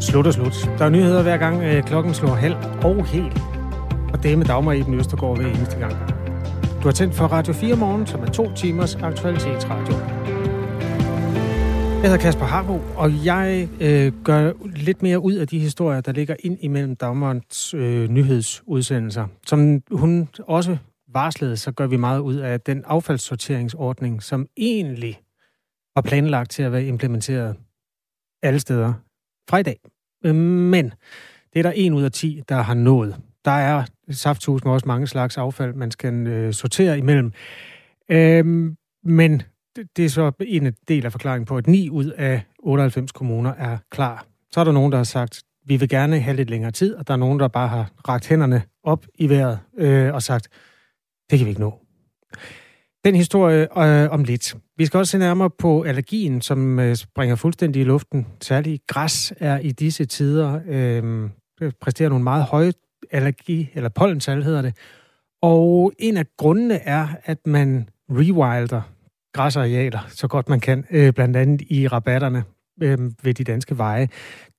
[0.00, 0.70] Slut og slut.
[0.78, 3.38] Der er nyheder hver gang øh, klokken slår halv og helt.
[4.12, 5.92] Og det er med Dagmar Eben Østergaard hver eneste gang.
[6.82, 9.94] Du har tændt for Radio 4 morgen, som er to timers aktualitetsradio.
[12.02, 16.12] Jeg hedder Kasper Harbo, og jeg øh, gør lidt mere ud af de historier, der
[16.12, 19.26] ligger ind imellem Dagmarens øh, nyhedsudsendelser.
[19.46, 20.76] Som hun også
[21.12, 25.20] varslede, så gør vi meget ud af den affaldssorteringsordning, som egentlig
[25.94, 27.56] var planlagt til at være implementeret
[28.42, 28.92] alle steder
[29.50, 29.80] fra i dag.
[30.24, 30.92] Øh, men
[31.52, 33.16] det er der en ud af 10, der har nået.
[33.44, 37.32] Der er safthus med også mange slags affald, man skal øh, sortere imellem.
[38.10, 39.42] Øhm, men
[39.96, 43.78] det er så en del af forklaringen på, at 9 ud af 98 kommuner er
[43.90, 44.26] klar.
[44.50, 47.06] Så er der nogen, der har sagt, vi vil gerne have lidt længere tid, og
[47.06, 50.48] der er nogen, der bare har rakt hænderne op i vejret øh, og sagt,
[51.30, 51.78] det kan vi ikke nå.
[53.04, 54.56] Den historie øh, om lidt.
[54.76, 58.26] Vi skal også se nærmere på allergien, som øh, springer fuldstændig i luften.
[58.40, 61.30] Særligt græs er i disse tider øh,
[61.80, 62.72] præsterer nogle meget høje
[63.10, 64.76] allergi, eller pollental hedder det.
[65.42, 68.82] Og en af grundene er, at man rewilder
[69.32, 72.44] græsarealer så godt man kan, øh, blandt andet i rabatterne
[72.82, 74.08] øh, ved de danske veje.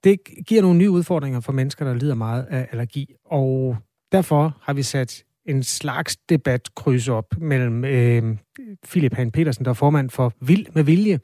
[0.04, 3.78] Det giver nogle nye udfordringer for mennesker, der lider meget af allergi, og
[4.12, 8.38] derfor har vi sat en slags debatkryds op mellem øh,
[8.88, 11.20] Philip Han Petersen, der er formand for Vild med Vilje,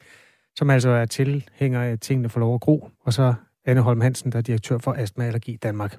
[0.56, 4.32] som altså er tilhænger af tingene for lov at gro, og så Anne Holm Hansen,
[4.32, 5.98] der er direktør for Astma Allergi Danmark.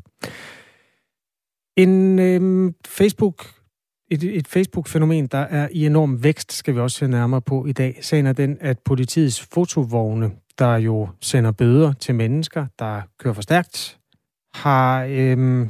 [1.77, 3.59] En øh, Facebook
[4.11, 7.71] et, et Facebook-fænomen, der er i enorm vækst, skal vi også se nærmere på i
[7.71, 7.97] dag.
[8.01, 13.41] Sagen er den, at politiets fotovogne, der jo sender bøder til mennesker, der kører for
[13.41, 13.99] stærkt,
[14.53, 15.69] har, øhm,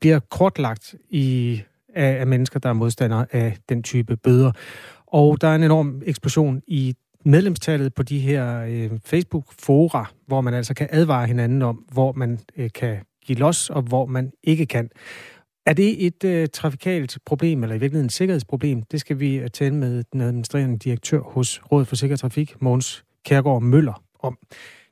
[0.00, 1.62] bliver kortlagt i,
[1.94, 4.52] af, af mennesker, der er modstandere af den type bøder.
[5.06, 10.54] Og der er en enorm eksplosion i medlemstallet på de her øh, Facebook-fora, hvor man
[10.54, 14.66] altså kan advare hinanden om, hvor man øh, kan give los, og hvor man ikke
[14.66, 14.90] kan.
[15.66, 18.82] Er det et øh, trafikalt problem, eller i virkeligheden et sikkerhedsproblem?
[18.82, 23.04] Det skal vi øh, tale med den administrerende direktør hos Rådet for Sikker Trafik, Måns
[23.24, 24.38] Kærgaard Møller, om.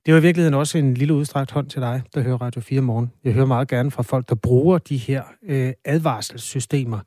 [0.07, 2.81] Det var i virkeligheden også en lille udstrakt hånd til dig, der hører Radio 4
[2.81, 3.13] morgen.
[3.25, 7.01] Jeg hører meget gerne fra folk, der bruger de her øh, advarselssystemer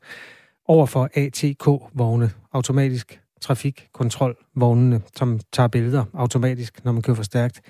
[0.68, 7.60] over for ATK-vogne, automatisk trafikkontrolvognene, som tager billeder automatisk, når man kører for stærkt.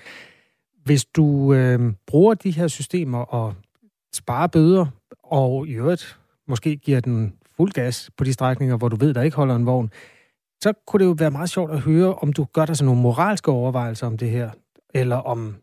[0.83, 3.53] Hvis du øh, bruger de her systemer og
[4.13, 4.85] sparer bøder,
[5.23, 9.21] og i øvrigt måske giver den fuld gas på de strækninger, hvor du ved, der
[9.21, 9.91] ikke holder en vogn,
[10.63, 13.01] så kunne det jo være meget sjovt at høre, om du gør dig sådan nogle
[13.01, 14.49] moralske overvejelser om det her,
[14.93, 15.55] eller om,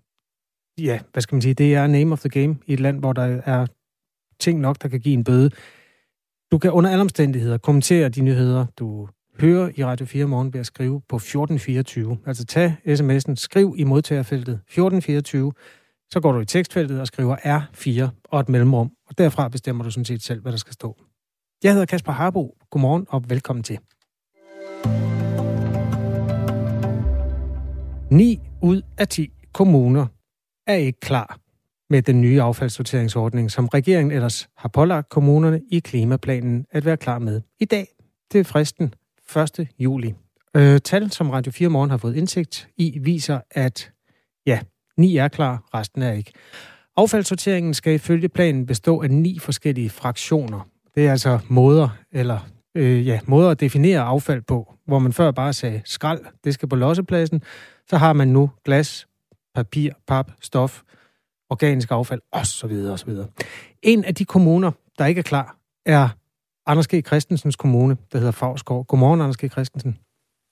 [0.81, 3.13] ja, hvad skal man sige, det er name of the game i et land, hvor
[3.13, 3.67] der er
[4.41, 5.51] ting nok, der kan give en bøde.
[6.53, 9.09] Du kan under alle omstændigheder kommentere de nyheder, du
[9.41, 12.19] hører i Radio 4 morgen ved at skrive på 1424.
[12.27, 15.53] Altså tag sms'en, skriv i modtagerfeltet 1424,
[16.11, 19.91] så går du i tekstfeltet og skriver R4 og et mellemrum, og derfra bestemmer du
[19.91, 20.97] sådan set selv, hvad der skal stå.
[21.63, 22.57] Jeg hedder Kasper Harbo.
[22.71, 23.79] Godmorgen og velkommen til.
[28.11, 30.07] 9 ud af 10 kommuner
[30.67, 31.39] er ikke klar
[31.91, 37.19] med den nye affaldssorteringsordning, som regeringen ellers har pålagt kommunerne i klimaplanen at være klar
[37.19, 37.41] med.
[37.61, 37.89] I dag,
[38.33, 38.95] det er fristen
[39.37, 39.69] 1.
[39.79, 40.15] juli.
[40.57, 43.93] Øh, tal, som Radio 4 Morgen har fået indsigt i, viser, at
[44.47, 44.61] ja,
[44.97, 46.33] Ni er klar, resten er ikke.
[46.97, 50.69] Affaldssorteringen skal ifølge planen bestå af ni forskellige fraktioner.
[50.95, 55.31] Det er altså måder, eller øh, ja, måder at definere affald på, hvor man før
[55.31, 57.43] bare sagde skrald, det skal på lossepladsen.
[57.91, 59.07] Så har man nu glas,
[59.55, 60.83] papir, pap, stof,
[61.51, 62.73] organisk affald osv.
[62.93, 63.11] osv.
[63.83, 66.09] En af de kommuner, der ikke er klar, er
[66.67, 67.07] Anders G.
[67.07, 68.85] Christensens kommune, der hedder Favrskov.
[68.85, 69.51] Godmorgen, Anders G.
[69.51, 69.99] Christensen.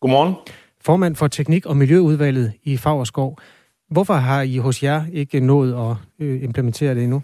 [0.00, 0.34] Godmorgen.
[0.81, 3.38] Formand for Teknik- og Miljøudvalget i Favrskov.
[3.91, 7.22] Hvorfor har I hos jer ikke nået at øh, implementere det endnu?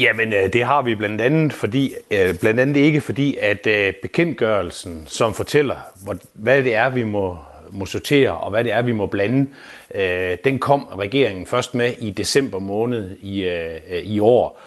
[0.00, 3.92] Jamen, øh, det har vi blandt andet, fordi, øh, blandt andet ikke fordi, at øh,
[4.02, 5.76] bekendtgørelsen, som fortæller,
[6.34, 7.38] hvad det er, vi må,
[7.70, 9.50] må sortere, og hvad det er, vi må blande,
[10.44, 13.48] den kom regeringen først med i december måned i,
[14.02, 14.60] i år.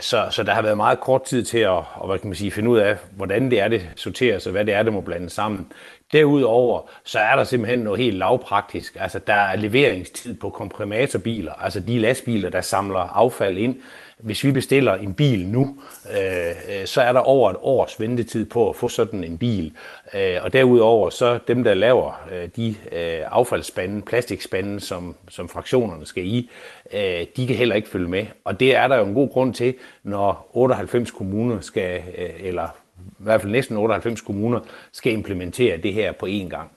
[0.00, 2.50] Så, så der har været meget kort tid til at og hvad kan man sige,
[2.50, 5.30] finde ud af, hvordan det er, det sorteres, og hvad det er, det må blande
[5.30, 5.66] sammen.
[6.12, 8.96] Derudover, så er der simpelthen noget helt lavpraktisk.
[9.00, 13.76] Altså, der er leveringstid på komprimatorbiler, altså de lastbiler, der samler affald ind.
[14.18, 15.76] Hvis vi bestiller en bil nu,
[16.10, 19.72] øh, øh, så er der over et års ventetid på at få sådan en bil.
[20.14, 26.06] Øh, og derudover, så dem, der laver øh, de øh, affaldsspande, plastikspande, som, som fraktionerne
[26.06, 26.50] skal i,
[26.92, 28.26] øh, de kan heller ikke følge med.
[28.44, 32.68] Og det er der jo en god grund til, når 98 kommuner skal, øh, eller
[32.96, 34.60] i hvert fald næsten 98 kommuner,
[34.92, 36.70] skal implementere det her på én gang.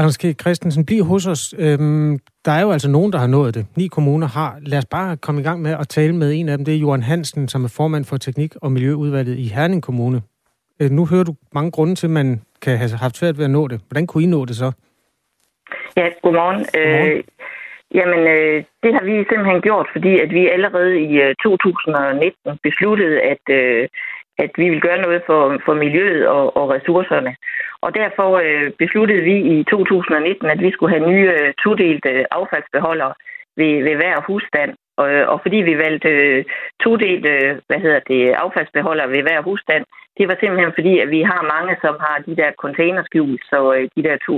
[0.00, 0.24] Anders K.
[0.42, 1.54] Christensen, bliv hos os.
[1.58, 3.66] Øhm, der er jo altså nogen, der har nået det.
[3.76, 4.52] Ni kommuner har.
[4.66, 6.64] Lad os bare komme i gang med at tale med en af dem.
[6.64, 10.22] Det er Johan Hansen, som er formand for Teknik- og Miljøudvalget i Herning Kommune.
[10.80, 13.50] Øh, nu hører du mange grunde til, at man kan have haft svært ved at
[13.50, 13.80] nå det.
[13.88, 14.72] Hvordan kunne I nå det så?
[15.96, 16.58] Ja, godmorgen.
[16.58, 17.16] godmorgen.
[17.16, 17.24] Øh,
[17.98, 23.16] jamen, øh, det har vi simpelthen gjort, fordi at vi allerede i øh, 2019 besluttede,
[23.32, 23.88] at, øh,
[24.44, 27.32] at vi vil gøre noget for, for miljøet og, og ressourcerne.
[27.84, 32.24] Og derfor øh, besluttede vi i 2019, at vi skulle have nye øh, todelte øh,
[32.30, 33.14] affaldsbeholdere
[33.56, 34.70] ved, ved hver husstand.
[35.00, 36.44] Og, øh, og fordi vi valgte øh,
[36.84, 39.84] todelte øh, hvad hedder det, affaldsbeholder ved hver husstand,
[40.18, 43.88] det var simpelthen fordi, at vi har mange, som har de der containerskjul, så øh,
[43.96, 44.36] de der to,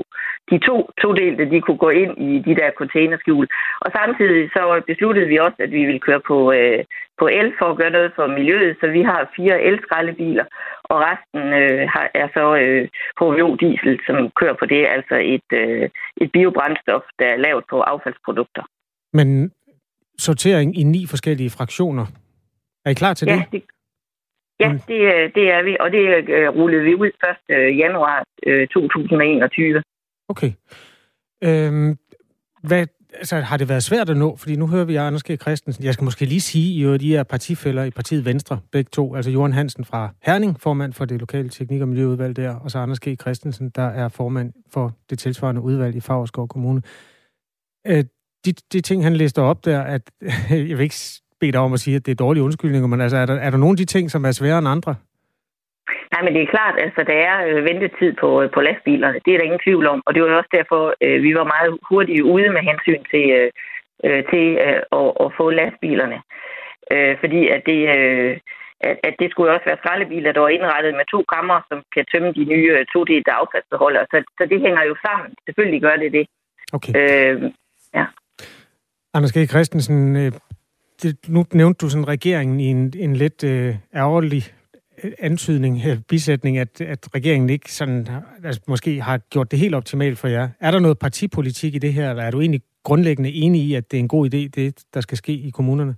[0.51, 3.47] de to todelte, de kunne gå ind i de der containerskjul.
[3.85, 6.85] Og samtidig så besluttede vi også, at vi ville køre på, øh,
[7.21, 10.45] på el for at gøre noget for miljøet, så vi har fire elskraldebiler,
[10.85, 12.89] og resten øh, har, er så øh,
[13.21, 15.89] HVO-diesel, som kører på det, altså et, øh,
[16.23, 18.65] et biobrændstof, der er lavet på affaldsprodukter.
[19.19, 19.29] Men
[20.19, 22.07] sortering i ni forskellige fraktioner.
[22.85, 23.53] Er I klar til ja, det?
[23.53, 23.63] det?
[24.61, 27.11] Ja, det, det er vi, og det uh, rullede vi ud
[27.51, 27.79] 1.
[27.79, 29.83] januar uh, 2021.
[30.29, 30.53] Okay.
[31.45, 31.97] Øhm,
[32.63, 34.37] hvad, altså, har det været svært at nå?
[34.37, 35.41] Fordi nu hører vi Anders G.
[35.41, 35.85] Christensen.
[35.85, 39.15] Jeg skal måske lige sige, at de er partifælder i partiet Venstre, begge to.
[39.15, 42.79] Altså Johan Hansen fra Herning, formand for det lokale teknik- og miljøudvalg der, og så
[42.79, 43.21] Anders G.
[43.21, 46.83] Christensen, der er formand for det tilsvarende udvalg i Favreskov Kommune.
[47.87, 48.05] Øh,
[48.45, 50.03] de, de ting, han lister op der, at
[50.69, 51.01] jeg vil ikke
[51.41, 53.51] bede dig om at sige, at det er dårlige undskyldninger, men altså, er der, er
[53.51, 54.95] der nogle af de ting, som er sværere end andre?
[56.13, 59.19] Nej, men det er klart, altså der er øh, ventetid på, øh, på lastbilerne.
[59.25, 60.03] Det er der ingen tvivl om.
[60.07, 63.51] Og det var også derfor, øh, vi var meget hurtige ude med hensyn til, øh,
[64.07, 66.19] øh til øh, at, at få lastbilerne.
[66.93, 68.37] Øh, fordi at det, øh,
[68.89, 72.05] at, at det skulle også være skraldebiler, der var indrettet med to kammer, som kan
[72.13, 74.07] tømme de nye øh, to-delte affaldsbeholdere.
[74.13, 75.31] Så, så det hænger jo sammen.
[75.47, 76.27] Selvfølgelig gør det det.
[76.77, 76.93] Okay.
[76.99, 77.37] Øh,
[77.99, 78.07] ja.
[79.15, 79.49] Anders G.
[79.49, 80.33] Christensen, øh,
[81.03, 84.45] det, nu nævnte du sådan regeringen i en, en lidt øh, ærgerlig
[85.05, 88.09] øh, antydning, her, bisætning, at, at regeringen ikke sådan,
[88.45, 90.49] altså, måske har gjort det helt optimalt for jer.
[90.61, 93.91] Er der noget partipolitik i det her, eller er du egentlig grundlæggende enig i, at
[93.91, 95.95] det er en god idé, det der skal ske i kommunerne?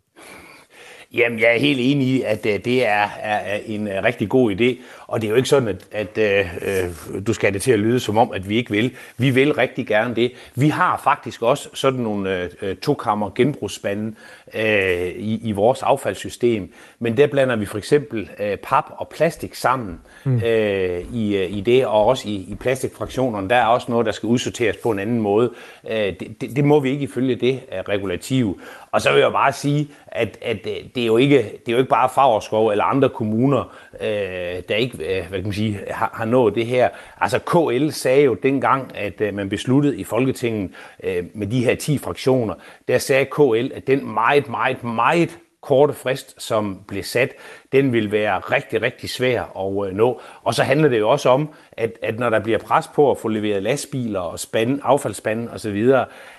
[1.15, 4.53] Jamen, jeg er helt enig i, at øh, det er, er en øh, rigtig god
[4.53, 7.63] idé, og det er jo ikke sådan, at, at øh, øh, du skal have det
[7.63, 8.97] til at lyde som om, at vi ikke vil.
[9.17, 10.33] Vi vil rigtig gerne det.
[10.55, 14.15] Vi har faktisk også sådan nogle øh, tokammer genbrugsspande
[14.55, 19.55] øh, i, i vores affaldssystem, men der blander vi for eksempel øh, pap og plastik
[19.55, 20.37] sammen mm.
[20.45, 23.49] øh, i, i det, og også i, i plastikfraktionerne.
[23.49, 25.51] Der er også noget, der skal udsorteres på en anden måde.
[25.91, 28.61] Øh, det, det, det må vi ikke ifølge det regulativ.
[28.95, 30.65] Og så vil jeg bare sige, at, at
[30.95, 34.75] det, er jo ikke, det er jo ikke bare Fagerskov eller andre kommuner, øh, der
[34.75, 36.89] ikke øh, hvad kan man sige, har, har nået det her.
[37.21, 40.71] Altså KL sagde jo dengang, at øh, man besluttede i Folketinget
[41.03, 42.55] øh, med de her 10 fraktioner,
[42.89, 47.33] der sagde KL, at den meget, meget, meget korte frist, som blev sat,
[47.73, 50.21] den vil være rigtig, rigtig svær at øh, nå.
[50.43, 53.19] Og så handler det jo også om, at, at når der bliver pres på at
[53.19, 55.91] få leveret lastbiler og spand, affaldsspande osv.,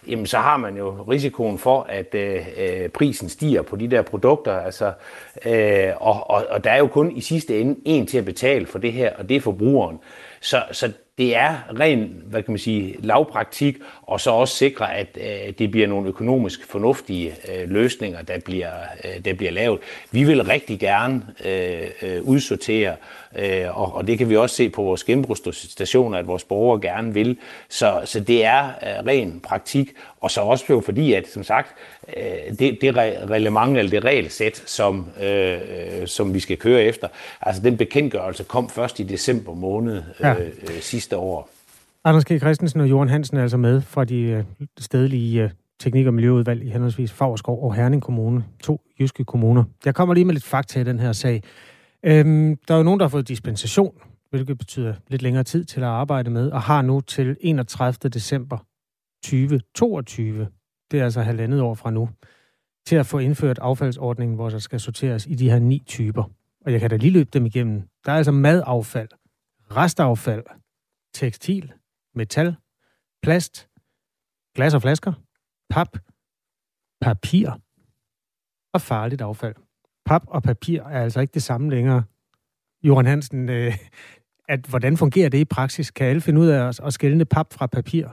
[0.08, 4.02] jamen så har man jo risikoen for, at øh, øh, prisen stiger på de der
[4.02, 4.60] produkter.
[4.60, 4.94] Altså,
[5.46, 8.66] øh, og, og, og der er jo kun i sidste ende en til at betale
[8.66, 10.00] for det her, og det er forbrugeren.
[10.42, 15.18] Så, så det er ren, hvad kan man sige, lavpraktik, og så også sikre, at
[15.22, 18.72] øh, det bliver nogle økonomisk fornuftige øh, løsninger, der bliver,
[19.04, 19.80] øh, der bliver lavet.
[20.12, 22.96] Vi vil rigtig gerne øh, øh, udsortere,
[23.36, 27.14] øh, og, og det kan vi også se på vores genbrugsstationer, at vores borgere gerne
[27.14, 27.38] vil.
[27.70, 29.90] Så, så det er øh, ren praktik,
[30.22, 31.76] og så også jo fordi, at som sagt,
[32.18, 37.08] øh, det, det reglement eller det regelsæt, som, øh, øh, som vi skal køre efter,
[37.42, 40.34] altså den bekendtgørelse kom først i december måned øh, ja.
[40.34, 41.50] øh, sidste år.
[42.04, 42.40] Anders K.
[42.40, 44.44] Christensen og Jørgen Hansen er altså med fra de øh,
[44.80, 48.46] stedlige øh, teknik- og miljøudvalg i henholdsvis Favreskov og Herning Kommune.
[48.64, 49.64] To jyske kommuner.
[49.86, 51.44] Jeg kommer lige med lidt fakta i den her sag.
[52.04, 53.94] Øhm, der er jo nogen, der har fået dispensation,
[54.30, 58.10] hvilket betyder lidt længere tid til at arbejde med, og har nu til 31.
[58.10, 58.58] december
[59.24, 60.48] 2022,
[60.92, 62.10] det er altså halvandet år fra nu,
[62.86, 66.24] til at få indført affaldsordningen, hvor der skal sorteres i de her ni typer.
[66.66, 67.84] Og jeg kan da lige løbe dem igennem.
[68.06, 69.10] Der er altså madaffald,
[69.72, 70.44] restaffald,
[71.22, 71.74] tekstil,
[72.16, 72.56] metal,
[73.24, 73.70] plast,
[74.56, 75.14] glas og flasker,
[75.74, 75.92] pap,
[77.02, 77.48] papir
[78.74, 79.56] og farligt affald.
[80.10, 82.04] Pap og papir er altså ikke det samme længere.
[82.84, 83.72] Johan Hansen, øh,
[84.54, 85.92] at, hvordan fungerer det i praksis?
[85.92, 88.06] Kan alle finde ud af at, at skælne pap fra papir?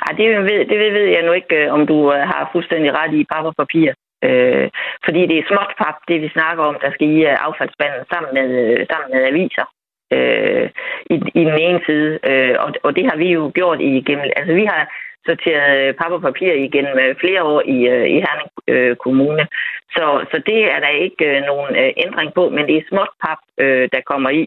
[0.00, 3.12] Ja, det ved, det ved jeg nu ikke, øh, om du øh, har fuldstændig ret
[3.20, 3.88] i pap og papir.
[4.26, 4.66] Øh,
[5.04, 8.30] fordi det er småt pap, det vi snakker om, der skal i øh, affaldsspanden sammen
[8.38, 8.48] med,
[8.90, 9.66] sammen med aviser
[10.14, 10.66] øh,
[11.14, 12.10] i, i den ene side.
[12.30, 14.26] Øh, og, og det har vi jo gjort igennem...
[14.36, 14.82] Altså vi har
[15.28, 19.44] sorteret øh, pap og papir igennem øh, flere år i, øh, i Herning øh, Kommune.
[19.94, 23.12] Så, så det er der ikke øh, nogen øh, ændring på, men det er småt
[23.24, 24.42] pap, øh, der kommer i.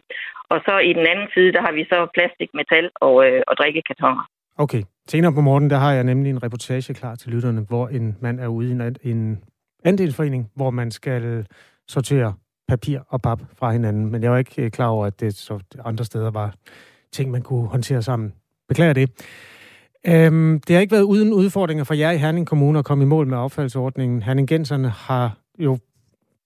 [0.49, 3.57] Og så i den anden side, der har vi så plastik, metal og, øh, og
[3.57, 4.23] drikkekartoner.
[4.57, 4.83] Okay.
[5.07, 8.39] Senere på morgen, der har jeg nemlig en reportage klar til lytterne, hvor en mand
[8.39, 9.43] er ude i en, en
[9.85, 11.45] andelsforening, hvor man skal
[11.87, 12.33] sortere
[12.67, 14.11] papir og pap fra hinanden.
[14.11, 16.55] Men jeg var ikke øh, klar over, at det så andre steder var
[17.11, 18.33] ting, man kunne håndtere sammen.
[18.67, 19.09] Beklager det.
[20.07, 23.07] Øhm, det har ikke været uden udfordringer for jer i Herning Kommune at komme i
[23.07, 24.21] mål med affaldsordningen.
[24.23, 25.77] Herningenserne har jo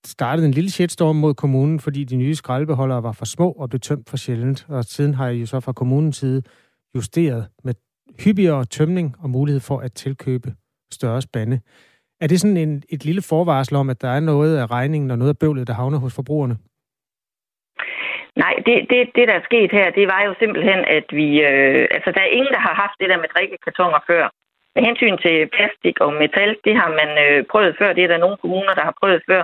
[0.05, 3.79] startet en lille shitstorm mod kommunen, fordi de nye skraldebeholdere var for små og blev
[3.79, 4.65] tømt for sjældent.
[4.69, 6.43] Og siden har jeg jo så fra kommunens side
[6.95, 7.73] justeret med
[8.19, 10.55] hyppigere tømning og mulighed for at tilkøbe
[10.91, 11.59] større spande.
[12.23, 15.17] Er det sådan en, et lille forvarsel om, at der er noget af regningen og
[15.17, 16.55] noget af bøvlet, der havner hos forbrugerne?
[18.43, 21.27] Nej, det, det, det der er sket her, det var jo simpelthen, at vi...
[21.49, 24.23] Øh, altså, der er ingen, der har haft det der med drikkekartoner før.
[24.75, 27.93] Med hensyn til plastik og metal, det har man øh, prøvet før.
[27.93, 29.43] Det er der nogle kommuner, der har prøvet før.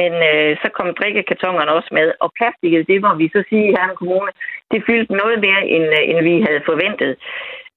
[0.00, 2.08] Men øh, så kom drikkekartongerne også med.
[2.24, 4.30] Og plastikket, det må vi så sige her en kommune,
[4.70, 7.12] det fyldte noget mere, end, øh, end vi havde forventet.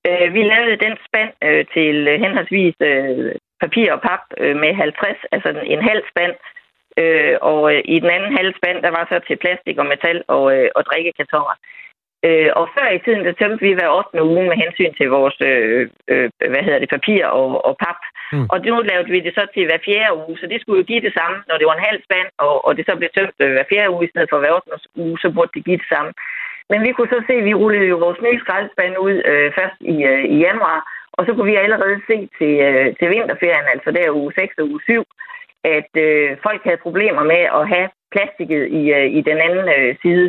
[0.07, 3.31] Øh, vi lavede den spand øh, til øh, henholdsvis øh,
[3.63, 6.33] papir og pap øh, med 50, altså en halv spand.
[7.01, 10.23] Øh, og øh, i den anden halv spand, der var så til plastik og metal
[10.27, 11.55] og, øh, og drikkekartoner.
[12.27, 14.23] Øh, og før i tiden, der tømte vi hver 8.
[14.31, 18.01] uge med hensyn til vores øh, øh, hvad hedder det, papir og, og pap.
[18.33, 18.47] Mm.
[18.51, 21.05] Og nu lavede vi det så til hver fjerde uge, så det skulle jo give
[21.07, 23.51] det samme, når det var en halv spand, og, og det så blev tømt øh,
[23.55, 24.71] hver fjerde uge i stedet for hver 8.
[25.03, 26.11] uge, så burde det give det samme.
[26.71, 29.77] Men vi kunne så se, at vi rullede jo vores nye skraldespand ud øh, først
[29.93, 30.77] i, øh, i januar,
[31.19, 34.65] og så kunne vi allerede se til, øh, til vinterferien, altså der uge 6 og
[34.71, 35.03] uge 7,
[35.77, 39.95] at øh, folk havde problemer med at have plastikket i, øh, i den anden øh,
[40.03, 40.27] side.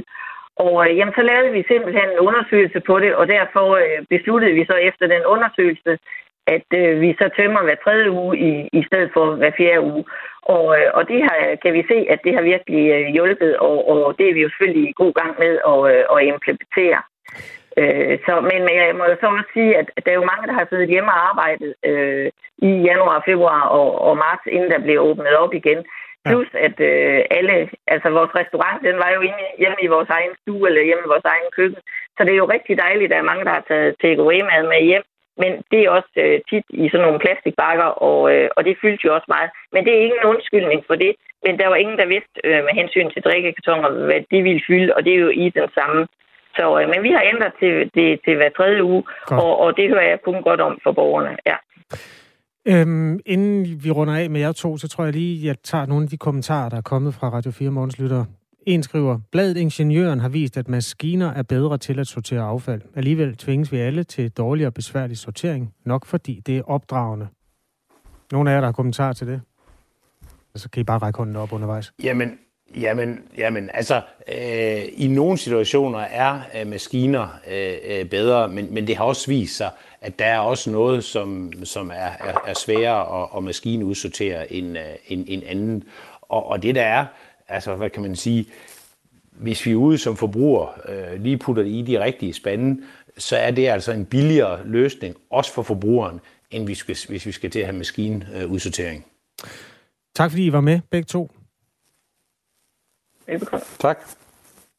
[0.67, 4.55] Og øh, jamen, så lavede vi simpelthen en undersøgelse på det, og derfor øh, besluttede
[4.59, 5.93] vi så efter den undersøgelse,
[6.55, 10.05] at øh, vi så tømmer hver tredje uge i, i stedet for hver fjerde uge.
[10.43, 13.77] Og, øh, og det har, kan vi se, at det har virkelig øh, hjulpet, og,
[13.91, 17.01] og det er vi jo selvfølgelig i god gang med at, øh, at implementere.
[17.77, 20.47] Øh, så, men, men jeg må jo så også sige, at der er jo mange,
[20.47, 22.31] der har siddet hjemme og arbejdet øh,
[22.69, 25.81] i januar, februar og, og marts, inden der blev åbnet op igen.
[26.27, 30.35] Plus at øh, alle, altså vores restaurant, den var jo inde, hjemme i vores egen
[30.41, 31.81] stue eller hjemme i vores egen køkken.
[32.17, 34.83] Så det er jo rigtig dejligt, at der er mange, der har taget takeaway-mad med
[34.91, 35.05] hjem.
[35.43, 39.07] Men det er også øh, tit i sådan nogle plastikbakker, og, øh, og det fyldte
[39.07, 39.51] jo også meget.
[39.73, 41.13] Men det er ingen undskyldning for det.
[41.45, 44.95] Men der var ingen, der vidste øh, med hensyn til drikkekartoner, hvad de ville fylde,
[44.97, 46.01] og det er jo i den samme.
[46.57, 49.89] Så, øh, men vi har ændret til, det, til hver tredje uge, og, og det
[49.89, 51.37] hører jeg kun godt om for borgerne.
[51.47, 51.57] Ja.
[52.69, 56.03] Øhm, inden vi runder af med jer to, så tror jeg lige, jeg tager nogle
[56.05, 58.25] af de kommentarer, der er kommet fra Radio 4 Morgens Lytter.
[58.67, 62.83] En skriver, bladet Ingeniøren har vist, at maskiner er bedre til at sortere affald.
[62.97, 67.29] Alligevel tvinges vi alle til dårlig og besværlig sortering, nok fordi det er opdragende.
[68.33, 69.41] Nogle af jer, der har kommentarer til det?
[70.55, 71.93] Så kan I bare række hånden op undervejs.
[72.03, 72.39] Jamen,
[72.77, 78.87] Jamen, jamen altså, øh, i nogle situationer er øh, maskiner øh, øh, bedre, men, men
[78.87, 82.55] det har også vist sig, at der er også noget, som, som er, er, er
[82.55, 85.83] sværere at, at maskinudsortere end, øh, end, end andet.
[86.23, 87.07] Og, og det der er,
[87.49, 88.47] altså hvad kan man sige,
[89.31, 92.83] hvis vi er ude som forbruger, øh, lige putter det i de rigtige spande,
[93.19, 97.33] så er det altså en billigere løsning, også for forbrugeren, end hvis, hvis, hvis vi
[97.33, 99.07] skal til at have maskinudsortering.
[100.15, 101.31] Tak fordi I var med, begge to.
[103.31, 103.65] Velbekomme.
[103.79, 103.99] Tak.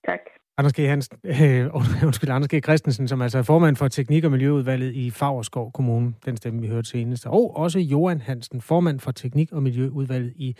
[0.05, 0.19] Tak.
[0.57, 0.77] Anders G.
[0.77, 1.75] Hansen, øh,
[2.07, 2.63] undskyld, Anders G.
[2.63, 6.67] Christensen, som altså er formand for Teknik- og Miljøudvalget i Fagerskov Kommune, den stemme, vi
[6.67, 7.25] hørte senest.
[7.25, 10.55] Og også Johan Hansen, formand for Teknik- og Miljøudvalget i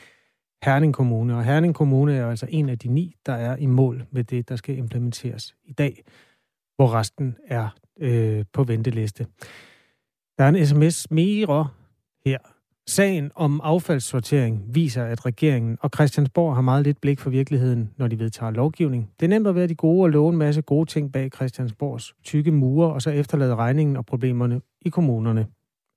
[0.64, 1.36] Herning Kommune.
[1.36, 4.50] Og Herning Kommune er altså en af de ni, der er i mål med det,
[4.50, 6.04] der skal implementeres i dag,
[6.76, 7.70] hvor resten er
[8.00, 9.28] øh, på venteliste.
[10.38, 11.68] Der er en sms mere
[12.26, 12.38] her
[12.88, 18.08] Sagen om affaldssortering viser, at regeringen og Christiansborg har meget lidt blik for virkeligheden, når
[18.08, 19.12] de vedtager lovgivning.
[19.20, 22.14] Det er nemt at være de gode og love en masse gode ting bag Christiansborgs
[22.24, 25.48] tykke mure, og så efterlade regningen og problemerne i kommunerne,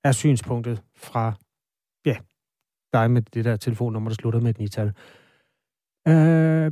[0.03, 1.33] er synspunktet fra,
[2.05, 2.17] ja,
[2.93, 4.87] dig med det der telefonnummer, der slutter med et nital.
[6.07, 6.71] Øh,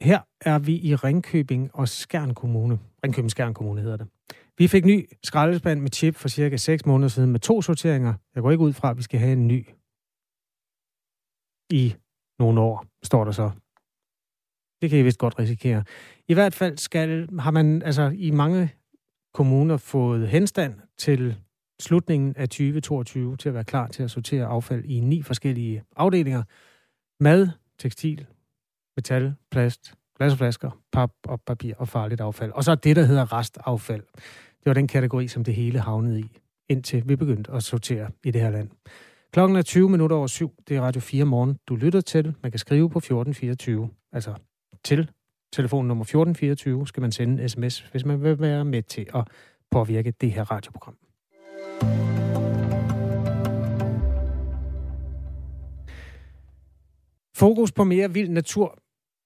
[0.00, 2.78] her er vi i Ringkøbing og Skjern Kommune.
[3.04, 4.06] Ringkøbing Skjern Kommune hedder det.
[4.58, 8.14] Vi fik ny skraldespand med chip for cirka 6 måneder siden med to sorteringer.
[8.34, 9.66] Jeg går ikke ud fra, at vi skal have en ny
[11.70, 11.94] i
[12.38, 13.50] nogle år, står der så.
[14.82, 15.84] Det kan I vist godt risikere.
[16.28, 18.74] I hvert fald skal, har man altså i mange
[19.34, 21.36] kommuner fået henstand til
[21.80, 26.42] slutningen af 2022 til at være klar til at sortere affald i ni forskellige afdelinger.
[27.20, 27.48] Mad,
[27.78, 28.26] tekstil,
[28.96, 32.52] metal, plast, glasflasker, pap og papir og farligt affald.
[32.52, 34.02] Og så det, der hedder restaffald.
[34.68, 36.30] Det var den kategori, som det hele havnede i,
[36.68, 38.70] indtil vi begyndte at sortere i det her land.
[39.32, 40.52] Klokken er 20 minutter over syv.
[40.68, 41.58] Det er Radio 4 morgen.
[41.68, 42.34] Du lytter til.
[42.42, 43.90] Man kan skrive på 1424.
[44.12, 44.34] Altså
[44.84, 45.10] til
[45.52, 49.28] telefon nummer 1424 skal man sende en sms, hvis man vil være med til at
[49.70, 50.96] påvirke det her radioprogram.
[57.36, 58.78] Fokus på mere vild natur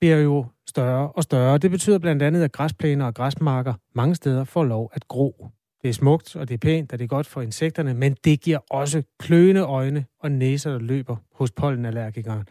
[0.02, 1.58] bliver jo større og større.
[1.58, 5.46] Det betyder blandt andet, at græsplæner og græsmarker mange steder får lov at gro.
[5.82, 8.40] Det er smukt, og det er pænt, og det er godt for insekterne, men det
[8.40, 12.44] giver også kløende øjne og næser, der løber hos pollenallergikeren.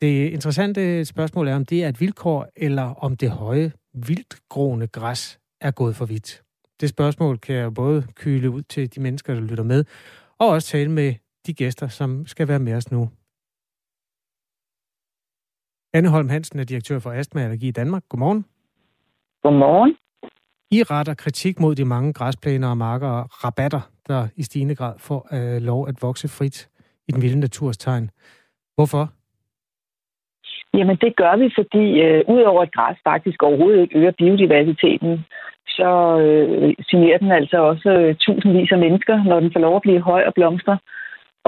[0.00, 5.38] Det interessante spørgsmål er, om det er et vilkår, eller om det høje, vildgroende græs
[5.60, 6.42] er gået for vidt.
[6.80, 9.84] Det spørgsmål kan jeg både kyle ud til de mennesker, der lytter med,
[10.38, 11.14] og også tale med
[11.46, 13.10] de gæster, som skal være med os nu.
[15.96, 18.02] Anne Holm Hansen er direktør for Astma Allergi i Danmark.
[18.08, 18.44] Godmorgen.
[19.42, 19.96] Godmorgen.
[20.70, 24.94] I retter kritik mod de mange græsplæner og marker og rabatter, der i stigende grad
[24.98, 26.68] får øh, lov at vokse frit
[27.08, 28.10] i den vilde naturs tegn.
[28.74, 29.04] Hvorfor?
[30.74, 35.24] Jamen det gør vi, fordi øh, udover at græs faktisk overhovedet ikke øger biodiversiteten,
[35.68, 35.90] så
[36.24, 40.00] øh, signerer den altså også øh, tusindvis af mennesker, når den får lov at blive
[40.00, 40.78] høj og blomstre.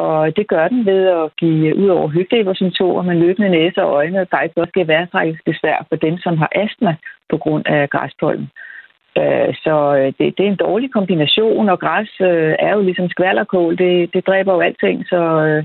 [0.04, 4.20] Og det gør den ved at give ud over hyggelæbersymptomer, men løbende næse og øjne,
[4.20, 6.96] og faktisk også give værtrækkelsesbesvær for dem, som har astma
[7.30, 8.48] på grund af græspollen.
[9.20, 13.08] Øh, så øh, det, det er en dårlig kombination, og græs øh, er jo ligesom
[13.08, 13.78] skvallerkål.
[13.78, 15.62] Det, det dræber jo alting, så øh,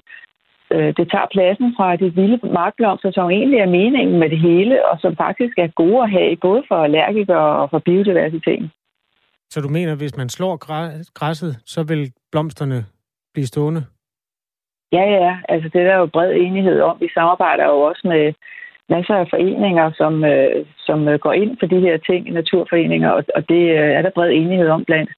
[0.97, 4.95] det tager pladsen fra de vilde markblomster, som egentlig er meningen med det hele, og
[5.01, 8.71] som faktisk er gode at have, både for allergikere og for biodiversiteten.
[9.49, 10.55] Så du mener, hvis man slår
[11.19, 12.85] græsset, så vil blomsterne
[13.33, 13.83] blive stående?
[14.93, 15.37] Ja, ja.
[15.49, 16.97] Altså det er der jo bred enighed om.
[16.99, 18.33] Vi samarbejder jo også med
[18.89, 23.23] masser af foreninger, som, øh, som øh, går ind for de her ting, naturforeninger, og,
[23.35, 25.11] og det øh, er der bred enighed om blandt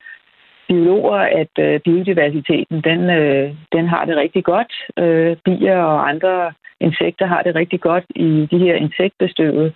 [0.68, 4.74] biologer, at øh, biodiversiteten, den, øh, den har det rigtig godt.
[4.98, 9.74] Øh, bier og andre insekter har det rigtig godt i de her insektbestøvede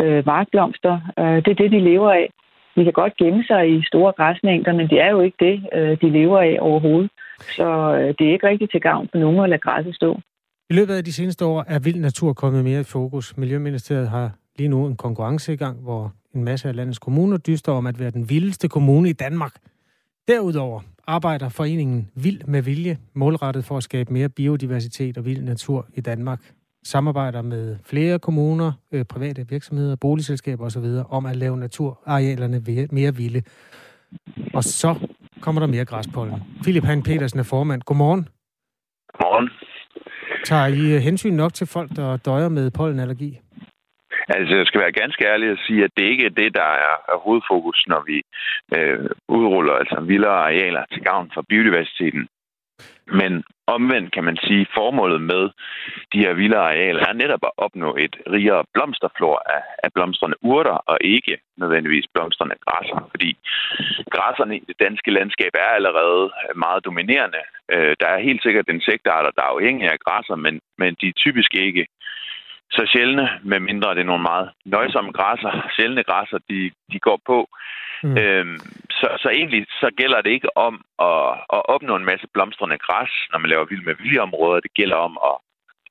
[0.00, 0.94] øh, markblomster.
[1.18, 2.30] Øh, det er det, de lever af.
[2.76, 6.00] De kan godt gemme sig i store græsmængder, men det er jo ikke det, øh,
[6.02, 7.10] de lever af overhovedet.
[7.40, 10.20] Så øh, det er ikke rigtig til gavn for nogen at lade græsset stå.
[10.70, 13.36] I løbet af de seneste år er vild natur kommet mere i fokus.
[13.36, 17.72] Miljøministeriet har lige nu en konkurrence i gang, hvor en masse af landets kommuner dyster
[17.72, 19.52] om at være den vildeste kommune i Danmark.
[20.28, 25.86] Derudover arbejder foreningen Vild med Vilje målrettet for at skabe mere biodiversitet og vild natur
[25.94, 26.40] i Danmark.
[26.84, 30.88] Samarbejder med flere kommuner, øh, private virksomheder, boligselskaber osv.
[31.10, 33.42] om at lave naturarealerne mere vilde.
[34.54, 34.94] Og så
[35.40, 36.42] kommer der mere græspollen.
[36.62, 37.82] Philip Han Petersen er formand.
[37.82, 38.28] Godmorgen.
[39.12, 39.50] Godmorgen.
[40.44, 43.40] Tager I øh, hensyn nok til folk, der døjer med pollenallergi?
[44.28, 47.18] Altså, jeg skal være ganske ærlig at sige, at det ikke er det, der er
[47.24, 48.16] hovedfokus, når vi
[48.76, 52.28] øh, udruller altså vildere arealer til gavn for biodiversiteten.
[53.20, 53.32] Men
[53.66, 55.42] omvendt kan man sige, at formålet med
[56.12, 60.78] de her vilde arealer er netop at opnå et rigere blomsterflor af, af blomstrende urter,
[60.90, 63.08] og ikke nødvendigvis blomstrende græsser.
[63.10, 63.30] Fordi
[64.10, 67.42] græsserne i det danske landskab er allerede meget dominerende.
[67.72, 71.20] Øh, der er helt sikkert insektarter, der er afhængige af græsser, men, men de er
[71.24, 71.86] typisk ikke
[72.76, 77.18] så sjældne, med mindre det er nogle meget nøjsomme græsser, sjældne græsser, de, de går
[77.30, 77.38] på.
[78.04, 78.16] Mm.
[78.18, 78.58] Øhm,
[78.98, 80.74] så, så egentlig så gælder det ikke om
[81.10, 84.60] at, at opnå en masse blomstrende græs, når man laver vild med viljeområder.
[84.60, 85.36] Det gælder om at,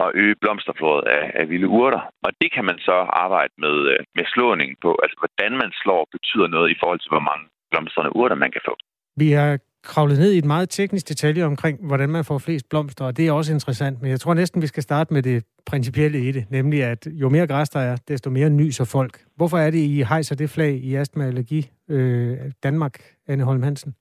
[0.04, 2.02] at øge blomsterflådet af, af vilde urter.
[2.26, 4.90] Og det kan man så arbejde med, øh, med slåning på.
[5.04, 8.62] Altså, hvordan man slår betyder noget i forhold til, hvor mange blomstrende urter man kan
[8.70, 8.76] få.
[9.22, 13.06] Vi har kravlet ned i et meget teknisk detalje omkring, hvordan man får flest blomster,
[13.06, 14.02] og det er også interessant.
[14.02, 17.30] Men jeg tror næsten, vi skal starte med det principielle i det, nemlig at jo
[17.30, 19.14] mere græs der er, desto mere nyser folk.
[19.38, 22.96] Hvorfor er det, I hejser det flag i Astma Allergi øh, Danmark,
[23.28, 23.94] Anne Holm Hansen?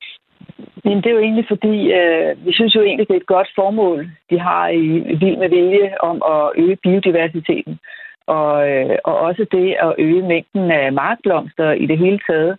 [0.84, 3.48] Men det er jo egentlig fordi, øh, vi synes jo egentlig, det er et godt
[3.54, 4.86] formål, de har i
[5.20, 7.78] Vild med Vilje om at øge biodiversiteten.
[8.26, 12.56] Og, øh, og også det at øge mængden af markblomster i det hele taget.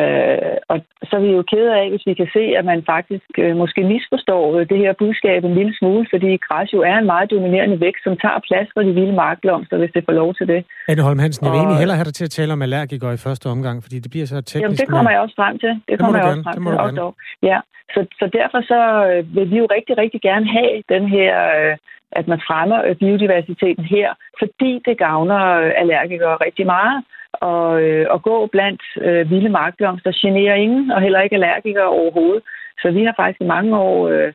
[0.00, 0.76] Øh, og
[1.08, 3.80] så er vi jo kede af, hvis vi kan se, at man faktisk øh, måske
[3.92, 7.80] misforstår øh, det her budskab en lille smule, fordi græs jo er en meget dominerende
[7.86, 10.60] vækst, som tager plads for de vilde markblomster, hvis det får lov til det.
[10.88, 13.24] Anne Holm Hansen, jeg vil egentlig hellere have dig til at tale om allergikere i
[13.26, 14.62] første omgang, fordi det bliver så teknisk.
[14.62, 15.68] Jamen, det kommer jeg også frem til.
[15.68, 17.02] Det, det kommer jeg også frem til.
[17.02, 17.12] Også
[17.50, 17.58] ja.
[17.94, 21.76] så, så derfor så øh, vil vi jo rigtig, rigtig gerne have den her, øh,
[22.20, 24.08] at man fremmer biodiversiteten her,
[24.40, 25.40] fordi det gavner
[25.82, 26.98] allergikere rigtig meget
[27.32, 32.42] og, øh, og gå blandt øh, vilde markblomster generer ingen, og heller ikke allergikere overhovedet.
[32.82, 34.32] Så vi har faktisk i mange år øh,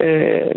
[0.00, 0.54] øh,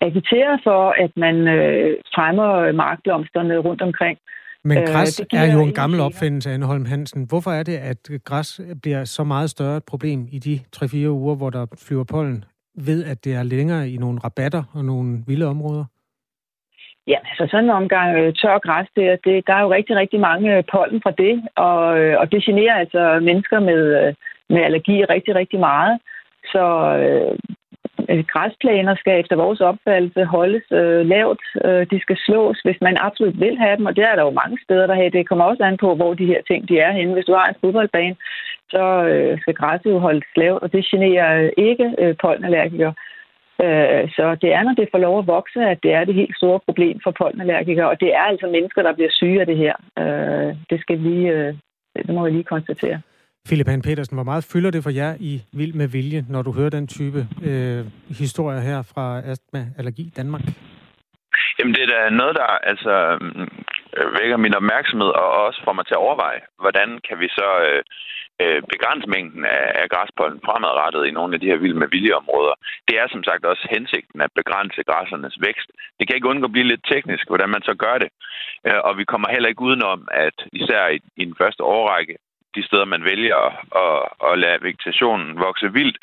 [0.00, 4.18] agiteret for, at man øh, fremmer markblomsterne rundt omkring.
[4.64, 7.24] Men øh, græs øh, er jo en gammel opfindelse, Anne Holm Hansen.
[7.28, 11.34] Hvorfor er det, at græs bliver så meget større et problem i de 3-4 uger,
[11.34, 15.46] hvor der flyver pollen, ved at det er længere i nogle rabatter og nogle vilde
[15.46, 15.84] områder?
[17.06, 20.20] Ja, altså sådan en omgang øh, tør græs, der, det, der er jo rigtig, rigtig
[20.20, 24.14] mange øh, pollen fra det, og, øh, og det generer altså mennesker med, øh,
[24.48, 25.98] med allergi rigtig, rigtig meget.
[26.52, 26.64] Så
[27.02, 27.38] øh,
[28.32, 31.42] græsplæner skal efter vores opfattelse holdes øh, lavt.
[31.64, 34.30] Øh, de skal slås, hvis man absolut vil have dem, og det er der jo
[34.30, 35.08] mange steder, der har.
[35.08, 37.12] Det kommer også an på, hvor de her ting de er henne.
[37.12, 38.16] Hvis du har en fodboldbane,
[38.70, 42.94] så øh, skal græsset jo holdes lavt, og det generer øh, ikke øh, pollenallergikere.
[43.62, 46.36] Øh, så det er, når det får lov at vokse, at det er det helt
[46.36, 49.74] store problem for pollenallergikere, og det er altså mennesker, der bliver syge af det her.
[49.98, 51.54] Øh, det skal vi, øh,
[51.96, 53.00] det må vi lige konstatere.
[53.48, 56.52] Philip Han Petersen, hvor meget fylder det for jer i Vild med Vilje, når du
[56.52, 60.44] hører den type øh, historier her fra Astma Allergi Danmark?
[61.58, 62.94] Jamen, det er da noget, der altså,
[63.96, 67.48] Øh, vækker min opmærksomhed og også får mig til at overveje, hvordan kan vi så
[67.68, 67.82] øh,
[68.42, 72.54] øh, begrænse mængden af, af græspollen fremadrettet i nogle af de her vild med viljeområder.
[72.88, 75.68] Det er som sagt også hensigten at begrænse græssernes vækst.
[75.98, 78.10] Det kan ikke undgå at blive lidt teknisk, hvordan man så gør det.
[78.66, 82.16] Øh, og vi kommer heller ikke udenom, at især i, i den første årrække,
[82.56, 83.40] de steder, man vælger
[83.84, 85.98] at, at lade vegetationen vokse vildt,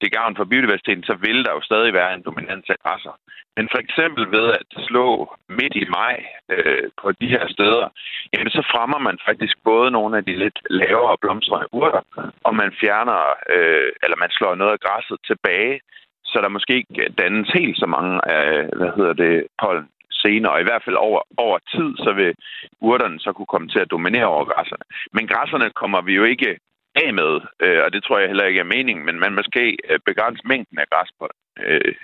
[0.00, 3.14] til gavn for biodiversiteten, så vil der jo stadig være en dominans af græsser.
[3.56, 5.06] Men for eksempel ved at slå
[5.48, 6.16] midt i maj
[6.54, 7.86] øh, på de her steder,
[8.32, 12.02] jamen så fremmer man faktisk både nogle af de lidt lavere blomstrende urter,
[12.46, 13.20] og man fjerner,
[13.54, 15.80] øh, eller man slår noget af græsset tilbage,
[16.24, 20.60] så der måske ikke dannes helt så mange af, hvad hedder det, pollen senere, og
[20.60, 22.34] i hvert fald over, over tid, så vil
[22.80, 24.84] urterne så kunne komme til at dominere over græsserne.
[25.12, 26.58] Men græsserne kommer vi jo ikke
[27.04, 29.98] af med, øh, og det tror jeg heller ikke er meningen, men man måske øh,
[30.06, 31.28] begrænse mængden af græs på,
[31.66, 31.94] øh,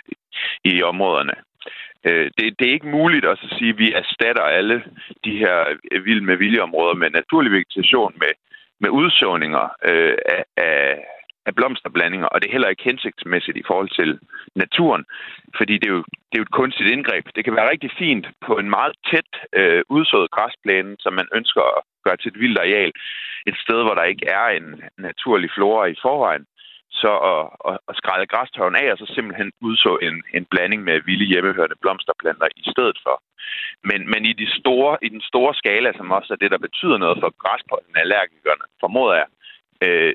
[0.64, 1.34] i områderne.
[2.06, 4.84] Øh, det, det er ikke muligt at sige, at vi erstatter alle
[5.24, 5.56] de her
[5.92, 8.32] øh, vild med viljeområder med naturlig vegetation, med,
[8.80, 11.04] med udsåninger øh, af, af,
[11.46, 14.18] af blomsterblandinger, og det er heller ikke hensigtsmæssigt i forhold til
[14.54, 15.04] naturen,
[15.56, 17.24] fordi det er jo, det er jo et kunstigt indgreb.
[17.36, 21.62] Det kan være rigtig fint på en meget tæt øh, udsået græsplæne, som man ønsker
[21.76, 22.92] at gøre til et vildt areal,
[23.46, 26.46] et sted, hvor der ikke er en naturlig flora i forvejen,
[27.02, 31.00] så at, at, at skrælle græstørven af, og så simpelthen udså en, en blanding med
[31.08, 33.16] vilde hjemmehørende blomsterplanter i stedet for.
[33.88, 36.98] Men, men i, de store, i den store skala, som også er det, der betyder
[36.98, 39.26] noget for græspollenallergikerne, formoder jeg,
[39.82, 40.14] øh,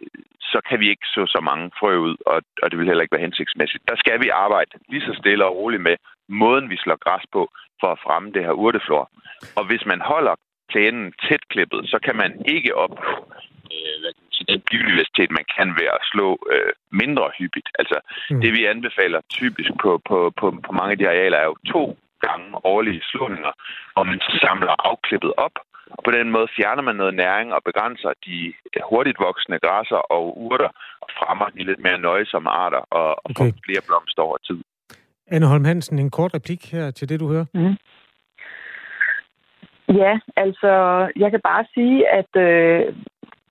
[0.52, 3.16] så kan vi ikke så så mange frø ud, og, og det vil heller ikke
[3.16, 3.84] være hensigtsmæssigt.
[3.90, 5.96] Der skal vi arbejde lige så stille og roligt med
[6.30, 7.42] måden, vi slår græs på,
[7.82, 9.10] for at fremme det her urteflor.
[9.56, 10.36] Og hvis man holder
[10.70, 13.12] plænen tæt klippet, så kan man ikke opnå
[13.74, 14.14] øh,
[14.52, 17.70] den biodiversitet, man kan ved at slå øh, mindre hyppigt.
[17.80, 17.98] Altså,
[18.30, 18.42] mm.
[18.42, 21.98] det vi anbefaler typisk på, på, på, på mange af de arealer er jo to
[22.22, 23.52] gange årlige slåninger,
[23.94, 25.56] hvor man samler afklippet op,
[25.96, 28.54] og på den måde fjerner man noget næring og begrænser de
[28.92, 30.70] hurtigt voksende græsser og urter
[31.02, 33.36] og fremmer de lidt mere nøjsomme arter og, og okay.
[33.36, 34.60] får flere blomster over tid.
[35.28, 37.46] Anne Holm Hansen, en kort replik her til det, du hører.
[37.54, 37.76] Mm.
[40.02, 40.72] Ja, altså,
[41.16, 42.96] jeg kan bare sige, at øh,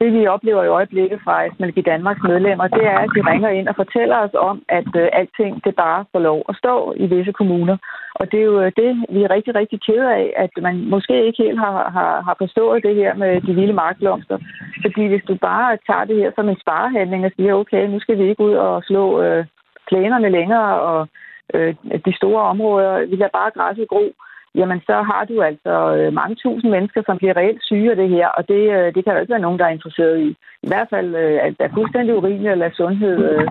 [0.00, 3.68] det vi oplever i øjeblikket fra Asmalgi Danmarks medlemmer, det er, at de ringer ind
[3.68, 7.32] og fortæller os om, at øh, alting det bare får lov at stå i visse
[7.32, 7.76] kommuner.
[8.14, 11.26] Og det er jo øh, det, vi er rigtig, rigtig kede af, at man måske
[11.26, 14.38] ikke helt har, har, har forstået det her med de vilde markblomster.
[14.84, 18.18] Fordi hvis du bare tager det her som en sparehandling og siger, okay, nu skal
[18.18, 19.44] vi ikke ud og slå øh,
[19.88, 21.08] plænerne længere, og
[21.54, 21.74] øh,
[22.06, 24.12] de store områder, vi lader bare græsset gro,
[24.60, 28.08] jamen så har du altså øh, mange tusind mennesker, som bliver reelt syge af det
[28.08, 30.28] her, og det, øh, det kan jo ikke være nogen, der er interesseret i.
[30.62, 33.46] I hvert fald øh, at det er fuldstændig urimeligt at lade, sundhed, øh,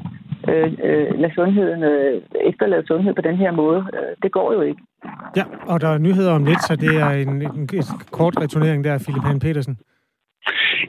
[0.50, 3.82] øh, øh, lade sundheden øh, efterlade sundhed på den her måde.
[3.98, 4.82] Øh, det går jo ikke.
[5.36, 8.84] Ja, og der er nyheder om lidt, så det er en, en, en kort returnering
[8.84, 9.78] der, Philip Han Petersen.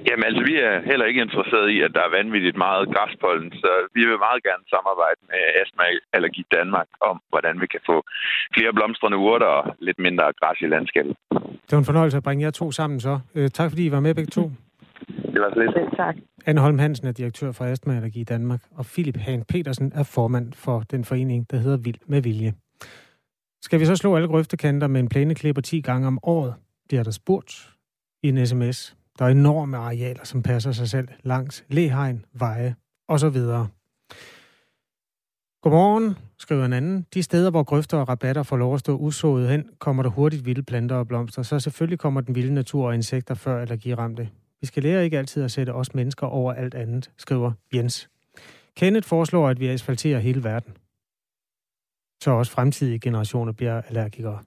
[0.09, 3.71] Jamen altså, vi er heller ikke interesseret i, at der er vanvittigt meget græspollen, så
[3.97, 5.85] vi vil meget gerne samarbejde med Astma
[6.17, 7.97] Allergi Danmark om, hvordan vi kan få
[8.57, 11.15] flere blomstrende urter og lidt mindre græs i landskabet.
[11.67, 13.15] Det var en fornøjelse at bringe jer to sammen så.
[13.35, 14.45] Øh, tak fordi I var med begge to.
[15.33, 15.73] Det var så lidt.
[15.73, 16.17] Selv tak.
[16.47, 20.53] Anne Holm Hansen er direktør for Astma Allergi Danmark, og Philip Hahn Petersen er formand
[20.53, 22.53] for den forening, der hedder Vild med Vilje.
[23.63, 26.55] Skal vi så slå alle grøftekanter med en plæneklipper 10 gange om året?
[26.91, 27.71] Det er der spurgt
[28.23, 28.97] i en sms.
[29.19, 32.75] Der er enorme arealer, som passer sig selv langs læhegn, veje
[33.09, 33.37] osv.
[35.63, 37.07] Godmorgen, skriver en anden.
[37.15, 40.47] De steder, hvor grøfter og rabatter får lov at stå usået hen, kommer der hurtigt
[40.47, 44.31] vilde planter og blomster, så selvfølgelig kommer den vilde natur og insekter før allergiramte.
[44.61, 48.09] Vi skal lære ikke altid at sætte os mennesker over alt andet, skriver Jens.
[48.77, 50.77] Kenneth foreslår, at vi asfalterer hele verden.
[52.23, 54.43] Så også fremtidige generationer bliver allergikere.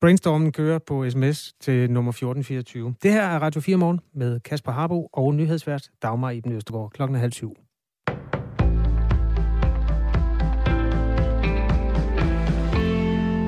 [0.00, 2.94] Brainstormen kører på sms til nummer 1424.
[3.02, 7.16] Det her er Radio 4 Morgen med Kasper Harbo og nyhedsvært Dagmar Iben Østergaard klokken
[7.16, 7.56] halv syv.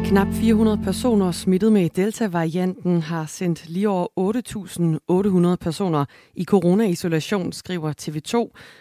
[0.08, 7.92] Knap 400 personer smittet med Delta-varianten har sendt lige over 8.800 personer i corona-isolation, skriver
[8.02, 8.36] TV2,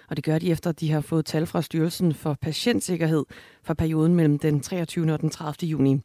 [0.10, 3.26] og det gør de efter, at de har fået tal fra Styrelsen for Patientsikkerhed
[3.64, 5.14] for perioden mellem den 23.
[5.14, 5.70] og den 30.
[5.70, 6.02] juni.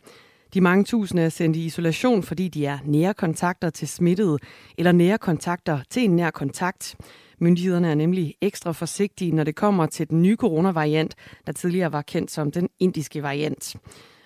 [0.55, 4.39] De mange tusinde er sendt i isolation, fordi de er nære kontakter til smittede
[4.79, 6.97] eller nære kontakter til en nær kontakt.
[7.39, 11.15] Myndighederne er nemlig ekstra forsigtige, når det kommer til den nye coronavariant,
[11.47, 13.77] der tidligere var kendt som den indiske variant.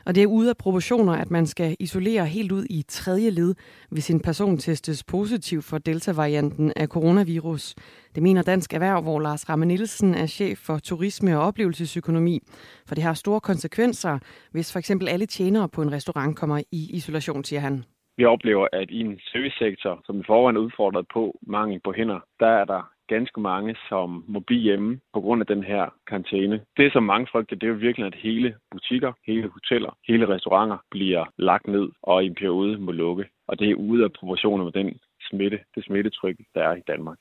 [0.06, 3.54] Og det er ude af proportioner, at man skal isolere helt ud i tredje led,
[3.90, 7.74] hvis en person testes positiv for delta-varianten af coronavirus.
[8.14, 12.40] Det mener Dansk Erhverv, hvor Lars Ramme Nielsen er chef for turisme og oplevelsesøkonomi.
[12.88, 14.18] For det har store konsekvenser,
[14.52, 17.84] hvis for eksempel alle tjenere på en restaurant kommer i isolation, siger han.
[18.16, 22.20] Vi oplever, at i en servicesektor, som i forvejen er udfordret på mangel på hænder,
[22.40, 26.60] der er der ganske mange, som må blive hjemme på grund af den her karantæne.
[26.76, 30.78] Det, som mange frygter, det er jo virkelig, at hele butikker, hele hoteller, hele restauranter
[30.90, 33.24] bliver lagt ned og i en periode må lukke.
[33.48, 34.98] Og det er ude af proportioner med den
[35.30, 37.18] smitte, det smittetryk, der er i Danmark.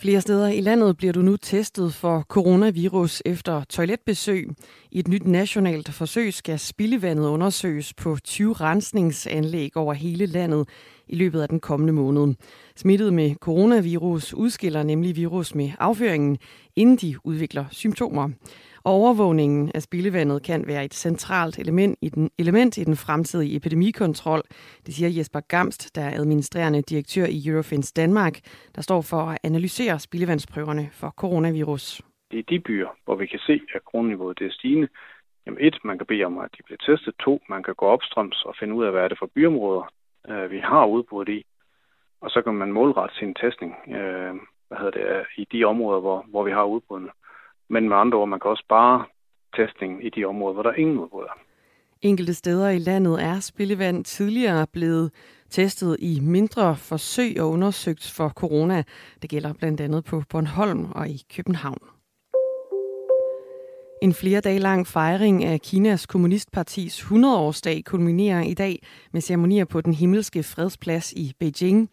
[0.00, 4.48] Flere steder i landet bliver du nu testet for coronavirus efter toiletbesøg.
[4.92, 10.68] I et nyt nationalt forsøg skal spildevandet undersøges på 20 rensningsanlæg over hele landet
[11.08, 12.34] i løbet af den kommende måned.
[12.76, 16.38] Smittet med coronavirus udskiller nemlig virus med afføringen,
[16.76, 18.30] inden de udvikler symptomer.
[18.84, 23.56] Og overvågningen af spildevandet kan være et centralt element i den, element i den fremtidige
[23.56, 24.42] epidemikontrol,
[24.86, 28.40] det siger Jesper Gamst, der er administrerende direktør i Eurofins Danmark,
[28.74, 32.02] der står for at analysere spildevandsprøverne for coronavirus.
[32.30, 34.88] Det er de byer, hvor vi kan se, at kroneniveauet er stigende,
[35.46, 37.14] jamen et, man kan bede om, at de bliver testet.
[37.24, 39.84] To, man kan gå opstrøms og finde ud af, hvad er det for byområder,
[40.28, 41.44] øh, vi har udbrudt i.
[42.20, 44.34] Og så kan man målrette sin testning øh,
[44.68, 47.10] hvad hedder det, i de områder, hvor, hvor vi har udbruddene.
[47.68, 49.04] Men med andre ord, man kan også spare
[49.56, 51.38] testning i de områder, hvor der ingen udbrud er.
[52.02, 55.12] Enkelte steder i landet er spildevand tidligere blevet
[55.50, 58.82] testet i mindre forsøg og undersøgt for corona.
[59.22, 61.97] Det gælder blandt andet på Bornholm og i København.
[64.02, 68.82] En flere dage lang fejring af Kinas Kommunistpartis 100-årsdag kulminerer i dag
[69.12, 71.90] med ceremonier på den himmelske fredsplads i Beijing.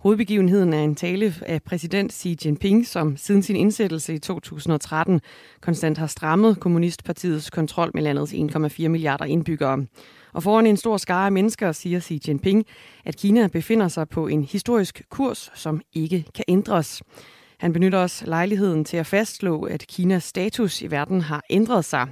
[0.00, 5.20] Hovedbegivenheden er en tale af præsident Xi Jinping, som siden sin indsættelse i 2013
[5.60, 9.86] konstant har strammet Kommunistpartiets kontrol med landets 1,4 milliarder indbyggere.
[10.32, 12.66] Og foran en stor skare af mennesker siger Xi Jinping,
[13.04, 17.02] at Kina befinder sig på en historisk kurs, som ikke kan ændres.
[17.58, 22.08] Han benytter også lejligheden til at fastslå, at Kinas status i verden har ændret sig.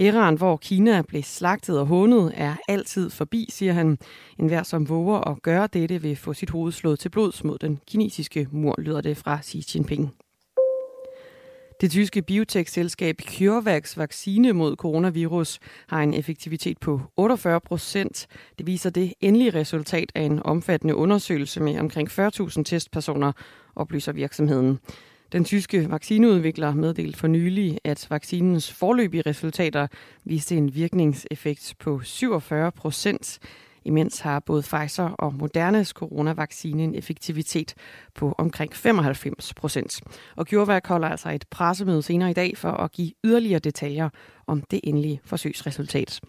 [0.00, 3.98] Æraen, hvor Kina blev slagtet og hånet, er altid forbi, siger han.
[4.38, 7.58] En hver, som våger at gøre dette, vil få sit hoved slået til blods mod
[7.58, 10.14] den kinesiske mur, lyder det fra Xi Jinping.
[11.82, 18.26] Det tyske biotech-selskab CureVacs vaccine mod coronavirus har en effektivitet på 48 procent.
[18.58, 23.32] Det viser det endelige resultat af en omfattende undersøgelse med omkring 40.000 testpersoner,
[23.76, 24.78] oplyser virksomheden.
[25.32, 29.86] Den tyske vaccineudvikler meddelte for nylig, at vaccinens forløbige resultater
[30.24, 33.38] viste en virkningseffekt på 47 procent.
[33.84, 37.74] Imens har både Pfizer og Modernas coronavaccine en effektivitet
[38.14, 40.00] på omkring 95 procent.
[40.36, 44.08] Og CureVac holder altså et pressemøde senere i dag for at give yderligere detaljer
[44.46, 46.20] om det endelige forsøgsresultat.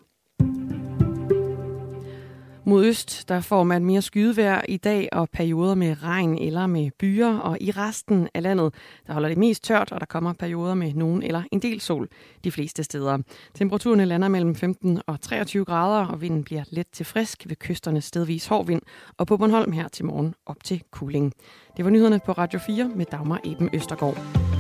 [2.66, 6.92] Mod øst, der får man mere skydevejr i dag og perioder med regn eller med
[7.00, 8.74] byer, og i resten af landet,
[9.08, 12.10] der holder det mest tørt, og der kommer perioder med nogen eller en del sol
[12.44, 13.18] de fleste steder.
[13.54, 18.02] Temperaturerne lander mellem 15 og 23 grader, og vinden bliver let til frisk ved kysterne
[18.02, 18.82] stedvis hård vind,
[19.18, 21.34] og på Bornholm her til morgen op til kuling.
[21.78, 24.53] Det var nyhederne på Radio 4 med Dagmar Eben Østergaard.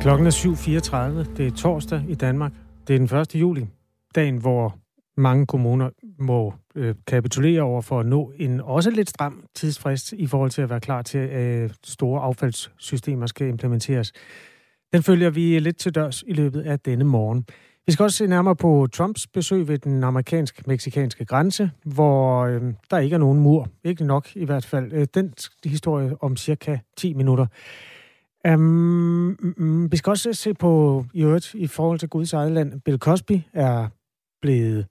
[0.00, 0.30] Klokken er
[1.26, 1.36] 7.34.
[1.36, 2.52] Det er torsdag i Danmark.
[2.88, 3.34] Det er den 1.
[3.34, 3.66] juli.
[4.14, 4.78] Dagen, hvor
[5.16, 10.26] mange kommuner må øh, kapitulere over for at nå en også lidt stram tidsfrist i
[10.26, 14.12] forhold til at være klar til, at øh, store affaldssystemer skal implementeres.
[14.92, 17.46] Den følger vi lidt til dørs i løbet af denne morgen.
[17.86, 22.98] Vi skal også se nærmere på Trumps besøg ved den amerikansk-meksikanske grænse, hvor øh, der
[22.98, 23.68] ikke er nogen mur.
[23.84, 24.92] Ikke nok i hvert fald.
[24.92, 25.34] Øh, den
[25.64, 27.46] historie om cirka 10 minutter.
[28.48, 32.80] Um, um, vi skal også se på, i øvrigt, i forhold til Guds eget land,
[32.80, 33.88] Bill Cosby er
[34.42, 34.86] blevet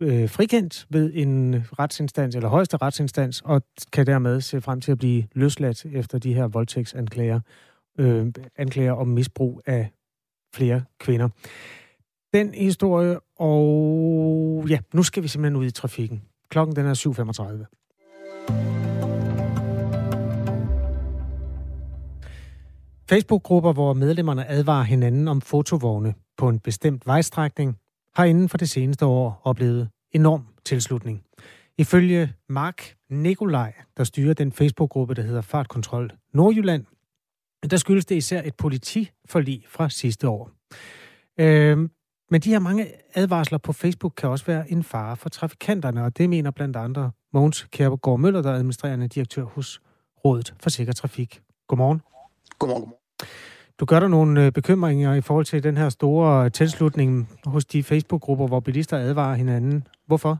[0.00, 4.98] øh, frikendt ved en retsinstans, eller højeste retsinstans, og kan dermed se frem til at
[4.98, 7.40] blive løsladt efter de her voldtægtsanklager.
[7.98, 9.90] øh, anklager om misbrug af
[10.54, 11.28] flere kvinder.
[12.34, 16.22] Den historie, og ja, nu skal vi simpelthen ud i trafikken.
[16.48, 16.94] Klokken den er
[17.64, 17.83] 7.35.
[23.08, 27.76] Facebook-grupper, hvor medlemmerne advarer hinanden om fotovogne på en bestemt vejstrækning,
[28.14, 31.22] har inden for det seneste år oplevet enorm tilslutning.
[31.78, 36.84] Ifølge Mark Nikolaj, der styrer den Facebook-gruppe, der hedder Fartkontrol Nordjylland,
[37.70, 40.50] der skyldes det især et politiforlig fra sidste år.
[41.40, 41.90] Øhm,
[42.30, 46.18] men de her mange advarsler på Facebook kan også være en fare for trafikanterne, og
[46.18, 49.80] det mener blandt andre Mogens Kjærgaard Møller, der er administrerende direktør hos
[50.24, 51.40] Rådet for Sikker Trafik.
[51.68, 52.13] Godmorgen.
[52.58, 53.04] Godmorgen, godmorgen.
[53.80, 57.82] Du gør der nogle øh, bekymringer i forhold til den her store tilslutning hos de
[57.82, 59.86] Facebook-grupper, hvor bilister advarer hinanden.
[60.06, 60.38] Hvorfor?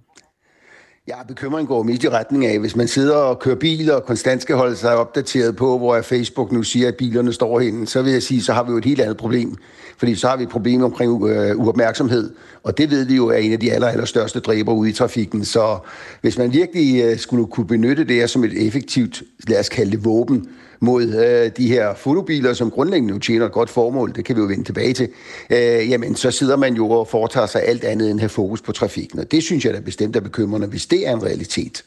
[1.09, 4.43] Ja, bekymringen går mest i retning af, hvis man sidder og kører bil og konstant
[4.43, 8.13] skal holde sig opdateret på, hvor Facebook nu siger, at bilerne står henne, så vil
[8.13, 9.57] jeg sige, så har vi jo et helt andet problem.
[9.99, 13.37] Fordi så har vi et problem omkring øh, uopmærksomhed, og det ved vi jo er
[13.37, 15.45] en af de aller, aller største dræber ude i trafikken.
[15.45, 15.79] Så
[16.21, 19.91] hvis man virkelig øh, skulle kunne benytte det her som et effektivt, lad os kalde
[19.91, 20.49] det våben,
[20.81, 24.41] mod øh, de her fotobiler, som grundlæggende jo tjener et godt formål, det kan vi
[24.41, 25.09] jo vende tilbage til,
[25.51, 28.63] øh, jamen så sidder man jo og foretager sig alt andet end at have fokus
[28.63, 29.19] på trafikken.
[29.19, 31.85] Og det synes jeg da bestemt er bekymrende, hvis det er en realitet.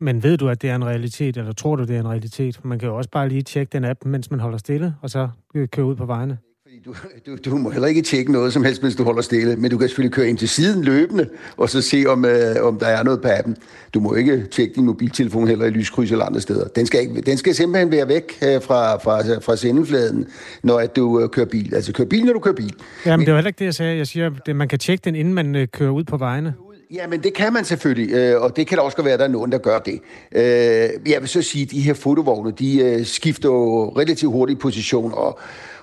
[0.00, 2.64] Men ved du, at det er en realitet, eller tror du, det er en realitet?
[2.64, 5.28] Man kan jo også bare lige tjekke den app, mens man holder stille, og så
[5.72, 6.38] køre ud på vejene.
[6.86, 6.94] Du,
[7.26, 9.78] du, du må heller ikke tjekke noget som helst, mens du holder stille, men du
[9.78, 13.02] kan selvfølgelig køre ind til siden løbende, og så se, om, øh, om der er
[13.02, 13.56] noget på appen.
[13.94, 16.68] Du må ikke tjekke din mobiltelefon heller i lyskryds eller andre steder.
[16.68, 20.26] Den skal, ikke, den skal simpelthen være væk øh, fra, fra, fra sendefladen,
[20.62, 21.74] når at du øh, kører bil.
[21.74, 22.74] Altså kør bil, når du kører bil.
[23.06, 23.96] Jamen, men, det var heller ikke det, jeg sagde.
[23.96, 26.54] Jeg siger, at man kan tjekke den, inden man øh, kører ud på vejene.
[26.94, 29.24] Ja, men det kan man selvfølgelig, øh, og det kan da også være, at der
[29.24, 30.00] er nogen, der gør det.
[30.32, 34.60] Øh, jeg vil så sige, at de her fotovogne, de øh, skifter jo relativt hurtigt
[34.60, 35.38] position, og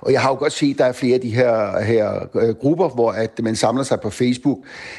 [0.06, 2.56] og jeg har jo godt set, at der er flere af de her, her øh,
[2.56, 4.58] grupper, hvor at man samler sig på Facebook.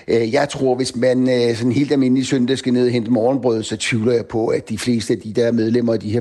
[0.09, 3.63] Øh, jeg tror, hvis man øh, sådan helt almindelig søndag skal ned og hente morgenbrød,
[3.63, 6.21] så tvivler jeg på, at de fleste af de der medlemmer af de her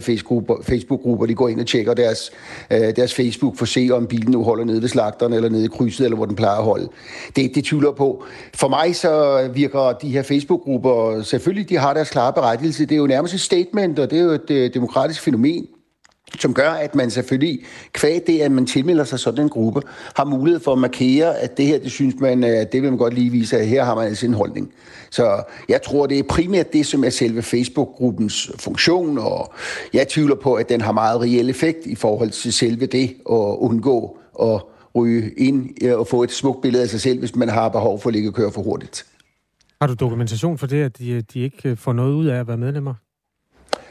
[0.63, 2.31] Facebook-grupper, de går ind og tjekker deres,
[2.71, 5.65] øh, deres Facebook for at se, om bilen nu holder nede ved slagteren, eller nede
[5.65, 6.87] i krydset, eller hvor den plejer at holde.
[7.35, 8.23] Det, det tvivler på.
[8.53, 12.85] For mig så virker de her Facebook-grupper, selvfølgelig de har deres klare berettigelse.
[12.85, 15.67] Det er jo nærmest et statement, og det er jo et øh, demokratisk fænomen
[16.39, 17.59] som gør, at man selvfølgelig,
[17.93, 19.81] kvæg det, at man tilmelder sig sådan en gruppe,
[20.15, 22.97] har mulighed for at markere, at det her, det synes man, øh, det vil man
[22.97, 24.73] godt lige vise, at her har man altså en holdning.
[25.09, 29.53] Så jeg tror, det er primært det, som er selve Facebook-gruppens funktion, og
[29.93, 33.57] jeg tvivler på, at den har meget reel effekt i forhold til selve det at
[33.57, 34.61] undgå at
[34.95, 37.99] ryge ind øh, og få et smukt billede af sig selv, hvis man har behov
[37.99, 39.05] for at ligge og køre for hurtigt.
[39.81, 42.47] Har du dokumentation for det, at de, øh, de ikke får noget ud af at
[42.47, 42.93] være medlemmer?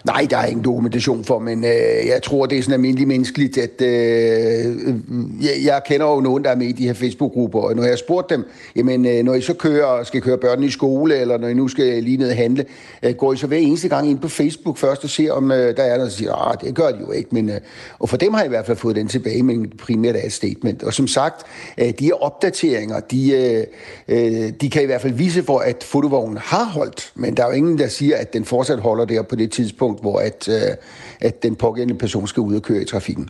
[0.05, 3.59] Nej, der er ingen dokumentation for, men øh, jeg tror, det er sådan almindeligt menneskeligt,
[3.59, 4.95] at øh, øh,
[5.41, 7.93] jeg, jeg kender jo nogen, der er med i de her Facebook-grupper, og når jeg
[7.93, 8.45] har spurgt dem,
[8.77, 11.69] jamen øh, når I så kører, skal køre børnene i skole, eller når I nu
[11.69, 12.65] skal lige ned og handle,
[13.03, 15.77] øh, går I så hver eneste gang ind på Facebook først og ser, om øh,
[15.77, 17.61] der er der, og siger, ah, det gør de jo ikke, men øh,
[17.99, 20.33] og for dem har jeg i hvert fald fået den tilbage, men primært er et
[20.33, 20.83] statement.
[20.83, 21.47] Og som sagt,
[21.79, 23.65] øh, de her opdateringer, de, øh,
[24.09, 27.47] øh, de kan i hvert fald vise for, at fotovognen har holdt, men der er
[27.47, 30.49] jo ingen, der siger, at den fortsat holder der på det tidspunkt, tidspunkt, hvor at,
[30.49, 30.77] øh,
[31.21, 33.29] at den pågældende person skal ud og køre i trafikken.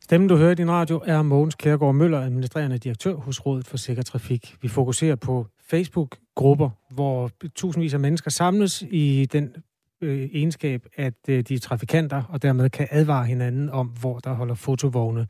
[0.00, 3.76] Stemmen, du hører i din radio, er Mogens Kærgaard Møller, administrerende direktør hos Rådet for
[3.76, 4.56] Sikker Trafik.
[4.62, 9.56] Vi fokuserer på Facebook-grupper, hvor tusindvis af mennesker samles i den
[10.02, 14.32] øh, egenskab, at øh, de er trafikanter, og dermed kan advare hinanden om, hvor der
[14.32, 15.26] holder fotovogne.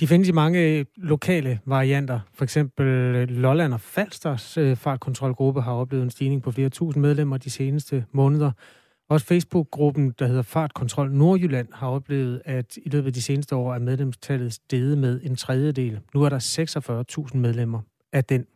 [0.00, 2.20] De findes i mange øh, lokale varianter.
[2.34, 7.02] For eksempel øh, Lolland og Falsters øh, fartkontrolgruppe har oplevet en stigning på flere tusind
[7.02, 8.52] medlemmer de seneste måneder.
[9.08, 13.74] Også Facebook-gruppen, der hedder Fartkontrol Nordjylland, har oplevet, at i løbet af de seneste år
[13.74, 16.00] er medlemstallet steget med en tredjedel.
[16.14, 17.80] Nu er der 46.000 medlemmer
[18.12, 18.46] af den.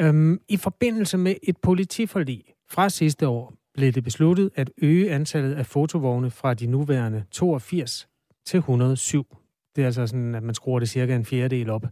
[0.00, 5.54] Øhm, I forbindelse med et politiforlig fra sidste år blev det besluttet at øge antallet
[5.54, 8.08] af fotovogne fra de nuværende 82
[8.46, 9.36] til 107.
[9.76, 11.84] Det er altså sådan, at man skruer det cirka en fjerdedel op.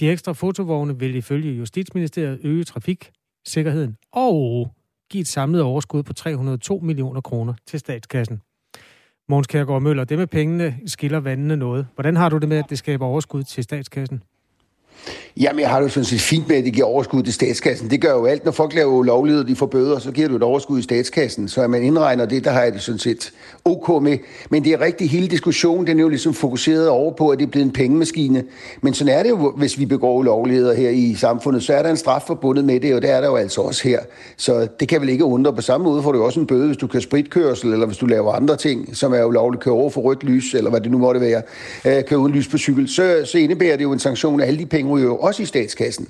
[0.00, 4.72] De ekstra fotovogne vil ifølge Justitsministeriet øge trafiksikkerheden og
[5.12, 8.40] give et samlet overskud på 302 millioner kroner til statskassen.
[9.28, 11.86] Måns Kærgaard Møller, det med pengene skiller vandene noget.
[11.94, 14.22] Hvordan har du det med, at det skaber overskud til statskassen?
[15.40, 17.90] Jamen, jeg har det jo sådan set fint med, at det giver overskud til statskassen.
[17.90, 18.44] Det gør jo alt.
[18.44, 21.48] Når folk laver ulovligheder, de får bøder, så giver du et overskud i statskassen.
[21.48, 23.32] Så at man indregner det, der har jeg det sådan set
[23.64, 24.18] ok med.
[24.50, 27.46] Men det er rigtigt, hele diskussionen, den er jo ligesom fokuseret over på, at det
[27.46, 28.44] er blevet en pengemaskine.
[28.82, 31.90] Men sådan er det jo, hvis vi begår ulovligheder her i samfundet, så er der
[31.90, 34.00] en straf forbundet med det, og det er der jo altså også her.
[34.36, 35.52] Så det kan vel ikke undre.
[35.52, 38.06] På samme måde får du også en bøde, hvis du kører spritkørsel, eller hvis du
[38.06, 40.98] laver andre ting, som er ulovligt, kører over for rødt lys, eller hvad det nu
[40.98, 41.42] måtte være,
[41.84, 44.58] øh, kører uden lys på cykel, så, så indebærer det jo en sanktion, af alle
[44.58, 46.08] de penge ryger også i statskassen.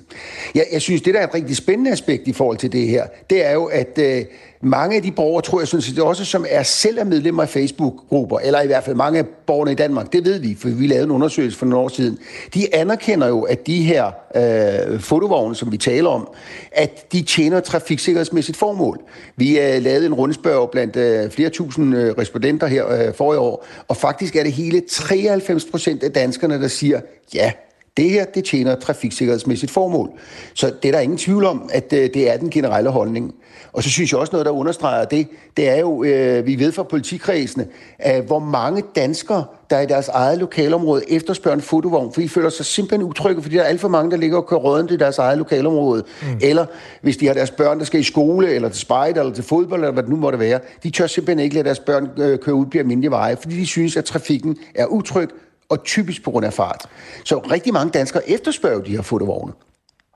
[0.55, 3.05] Jeg, jeg synes, det der er et rigtig spændende aspekt i forhold til det her,
[3.29, 4.25] det er jo, at øh,
[4.63, 7.49] mange af de borgere, tror jeg synes, det også, som er selv er medlemmer af
[7.49, 10.87] Facebook-grupper, eller i hvert fald mange af borgerne i Danmark, det ved vi, for vi
[10.87, 12.17] lavede en undersøgelse for nogle år siden,
[12.53, 16.27] de anerkender jo, at de her øh, fotovogne, som vi taler om,
[16.71, 18.99] at de tjener trafiksikkerhedsmæssigt formål.
[19.35, 23.37] Vi øh, lavede en rundspørg blandt øh, flere tusind øh, respondenter her øh, for i
[23.37, 27.01] år, og faktisk er det hele 93 procent af danskerne, der siger,
[27.33, 27.51] ja,
[27.97, 30.09] det her, det tjener trafiksikkerhedsmæssigt formål.
[30.53, 33.35] Så det er der ingen tvivl om, at øh, det er den generelle holdning.
[33.73, 35.27] Og så synes jeg også noget, der understreger det,
[35.57, 37.67] det er jo, øh, vi ved fra politikredsene,
[37.99, 42.49] at hvor mange danskere, der i deres eget lokalområde efterspørger en fotovogn, for de føler
[42.49, 44.97] sig simpelthen utrygge, fordi der er alt for mange, der ligger og kører røden i
[44.97, 46.03] deres eget lokalområde.
[46.21, 46.27] Mm.
[46.41, 46.65] Eller
[47.01, 49.81] hvis de har deres børn, der skal i skole, eller til spejder, eller til fodbold,
[49.81, 52.55] eller hvad det nu måtte være, de tør simpelthen ikke lade deres børn øh, køre
[52.55, 55.29] ud på almindelige veje, fordi de synes, at trafikken er utryg,
[55.73, 56.85] og typisk på grund af fart.
[57.23, 59.53] Så rigtig mange danskere efterspørger de her fotovogne.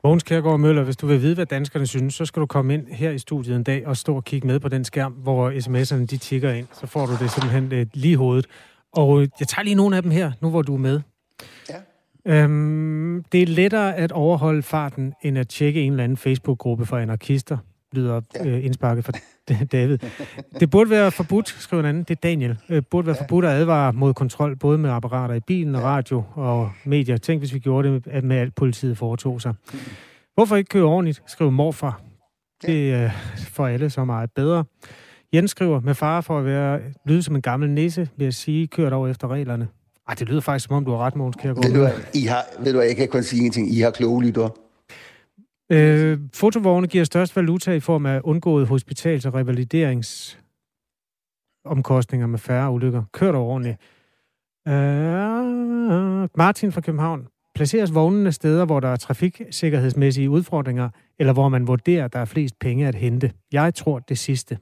[0.03, 2.87] Mogens Kjærgaard Møller, hvis du vil vide, hvad danskerne synes, så skal du komme ind
[2.87, 6.05] her i studiet en dag og stå og kigge med på den skærm, hvor sms'erne
[6.05, 6.67] de tigger ind.
[6.73, 8.45] Så får du det simpelthen øh, lige i hovedet.
[8.93, 11.01] Og øh, jeg tager lige nogle af dem her, nu hvor du er med.
[11.69, 11.75] Ja.
[12.25, 16.97] Øhm, det er lettere at overholde farten, end at tjekke en eller anden Facebook-gruppe for
[16.97, 17.57] anarkister,
[17.97, 19.11] lyder øh, indsparket fra
[19.71, 19.97] David.
[20.59, 22.57] Det burde være forbudt, skriver en anden, det er Daniel.
[22.69, 23.23] Øh, burde være ja.
[23.23, 27.17] forbudt at advare mod kontrol, både med apparater i bilen og radio og medier.
[27.17, 29.53] Tænk, hvis vi gjorde det med, med alt politiet foretog sig.
[30.33, 32.01] Hvorfor ikke køre ordentligt, skriver morfar.
[32.61, 34.63] Det er for alle så meget bedre.
[35.33, 38.67] Jens skriver, med far for at være lyde som en gammel nisse, vil jeg sige,
[38.67, 39.67] kør dog efter reglerne.
[40.07, 41.71] Ej, det lyder faktisk, som om du har ret, Måns Kjærgaard.
[41.71, 43.73] Ved du, I har, ved du, jeg kan kun sige en ting.
[43.73, 44.49] I har kloge lytter.
[45.71, 53.03] Øh, fotovogne giver størst valuta i form af undgået hospitals- og revalideringsomkostninger med færre ulykker.
[53.13, 53.77] Kør dog ordentligt.
[54.67, 54.73] Øh,
[56.37, 57.27] Martin fra København.
[57.55, 60.89] Placeres vognene steder, hvor der er trafiksikkerhedsmæssige udfordringer,
[61.19, 63.31] eller hvor man vurderer, at der er flest penge at hente?
[63.51, 64.57] Jeg tror det sidste.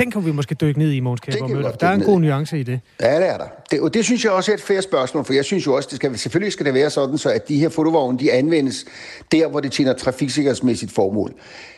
[0.00, 2.62] Den kan vi måske dykke ned i, Måns Kjærgaard Der er en god nuance i
[2.62, 2.80] det.
[3.00, 3.46] Ja, det er der.
[3.70, 5.88] Det, og det synes jeg også er et fair spørgsmål, for jeg synes jo også,
[5.88, 8.84] det skal, selvfølgelig skal det være sådan, så at de her fotovogne, de anvendes
[9.32, 11.34] der, hvor det tjener trafiksikkerhedsmæssigt formål.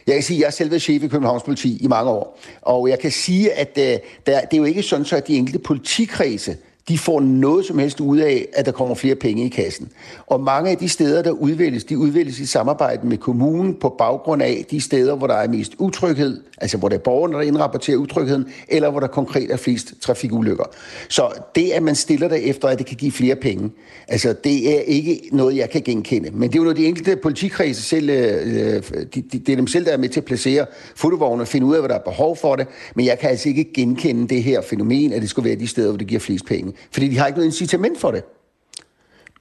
[0.07, 2.89] Jeg kan sige, at jeg selv været chef i Københavns politi i mange år, og
[2.89, 4.01] jeg kan sige, at uh, der,
[4.41, 6.57] det er jo ikke sådan, så at de enkelte politikredse
[6.89, 9.89] de får noget som helst ud af, at der kommer flere penge i kassen.
[10.27, 14.43] Og mange af de steder, der udvælges, de udvælges i samarbejde med kommunen på baggrund
[14.43, 17.97] af de steder, hvor der er mest utryghed, altså hvor der er borgerne, der indrapporterer
[17.97, 20.65] utrygheden, eller hvor der konkret er flest trafikulykker.
[21.09, 23.71] Så det, at man stiller det efter, at det kan give flere penge,
[24.09, 26.31] altså det er ikke noget, jeg kan genkende.
[26.31, 28.83] Men det er jo noget, de enkelte politikredse selv, øh, øh,
[29.15, 30.67] de, de, det er dem selv, der er med til at placere
[30.97, 32.67] fotovogne og finde ud af, hvad der er behov for det.
[32.95, 35.89] Men jeg kan altså ikke genkende det her fænomen, at det skulle være de steder,
[35.89, 36.73] hvor det giver flest penge.
[36.93, 38.25] Fordi de har ikke noget incitament for det.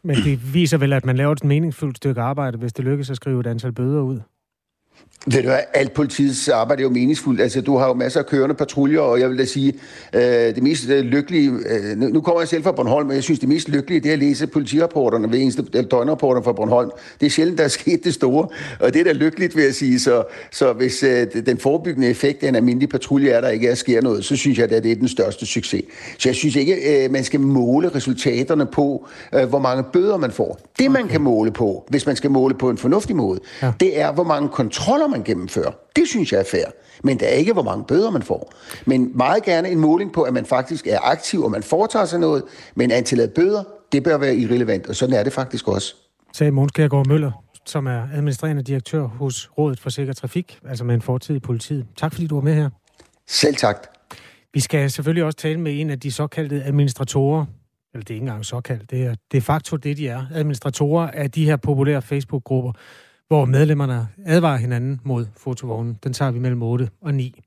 [0.04, 3.16] Men det viser vel, at man laver et meningsfuldt stykke arbejde, hvis det lykkes at
[3.16, 4.20] skrive et antal bøder ud?
[5.28, 7.41] Ved du hvad, alt politiets arbejde er jo meningsfuldt.
[7.41, 9.74] Altså, du har jo masser af kørende patruljer, og jeg vil da sige,
[10.14, 11.52] øh, det mest øh, lykkelige...
[11.52, 14.14] Øh, nu kommer jeg selv fra Bornholm, og jeg synes, det mest lykkelige, det er
[14.14, 16.91] at læse politirapporterne ved eneste døgnrapporter fra Bornholm.
[17.20, 18.48] Det er sjældent, der er sket det store,
[18.80, 20.00] og det er da lykkeligt, vil jeg sige.
[20.00, 23.76] Så, så hvis øh, den forebyggende effekt af en almindelig patrulje er, der ikke er
[23.76, 25.84] sker noget, så synes jeg, at det er den største succes.
[26.18, 30.32] Så jeg synes ikke, øh, man skal måle resultaterne på, øh, hvor mange bøder man
[30.32, 30.60] får.
[30.80, 33.72] Det, man kan måle på, hvis man skal måle på en fornuftig måde, ja.
[33.80, 35.72] det er, hvor mange kontroller man gennemfører.
[35.96, 36.66] Det synes jeg er fair.
[37.04, 38.54] Men det er ikke, hvor mange bøder man får.
[38.86, 42.20] Men meget gerne en måling på, at man faktisk er aktiv, og man foretager sig
[42.20, 42.44] noget.
[42.76, 45.96] Men antallet af bøder, det bør være irrelevant, og sådan er det faktisk også.
[46.34, 47.32] Sagde Måns Kjærgaard Møller,
[47.66, 51.86] som er administrerende direktør hos Rådet for Sikker Trafik, altså med en fortid i politiet.
[51.98, 52.70] Tak fordi du var med her.
[53.28, 53.88] Selv tak.
[54.54, 57.46] Vi skal selvfølgelig også tale med en af de såkaldte administratorer,
[57.94, 61.32] eller det er ikke engang såkaldt, det er de facto det, de er, administratorer af
[61.32, 62.72] de her populære Facebook-grupper,
[63.28, 65.98] hvor medlemmerne advarer hinanden mod fotovognen.
[66.04, 67.42] Den tager vi mellem 8 og 9.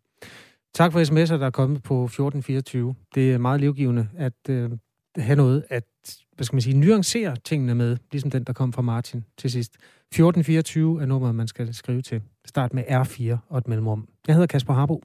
[0.74, 2.94] Tak for sms'er, der er kommet på 1424.
[3.14, 4.70] Det er meget livgivende at øh,
[5.16, 5.84] have noget at
[6.38, 9.74] hvad skal man sige, nuancere tingene med, ligesom den, der kom fra Martin til sidst.
[9.74, 12.22] 1424 er nummeret, man skal skrive til.
[12.46, 14.08] Start med R4 og et mellemrum.
[14.26, 15.02] Jeg hedder Kasper Harbo.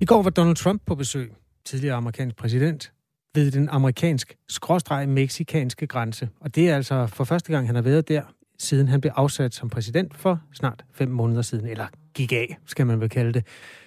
[0.00, 1.32] I går var Donald Trump på besøg,
[1.64, 2.92] tidligere amerikansk præsident,
[3.34, 6.28] ved den amerikansk-meksikanske grænse.
[6.40, 8.22] Og det er altså for første gang, han har været der,
[8.58, 12.86] siden han blev afsat som præsident for snart fem måneder siden, eller gik af, skal
[12.86, 13.46] man vel kalde det.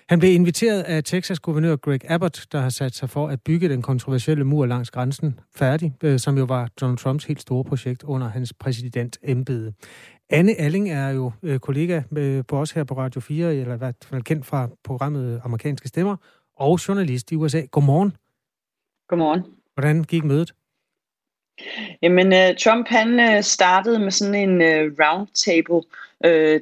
[0.09, 3.69] Han blev inviteret af Texas guvernør Greg Abbott, der har sat sig for at bygge
[3.69, 8.03] den kontroversielle mur langs grænsen færdig, øh, som jo var Donald Trumps helt store projekt
[8.03, 9.73] under hans præsidentembede.
[10.29, 13.77] Anne Alling er jo øh, kollega med, på os her på Radio 4, eller i
[13.77, 16.15] hvert fald kendt fra programmet Amerikanske Stemmer,
[16.57, 17.61] og journalist i USA.
[17.71, 18.13] Godmorgen.
[19.07, 19.41] Godmorgen.
[19.73, 20.53] Hvordan gik mødet?
[22.01, 25.81] Jamen, uh, Trump han uh, startede med sådan en uh, roundtable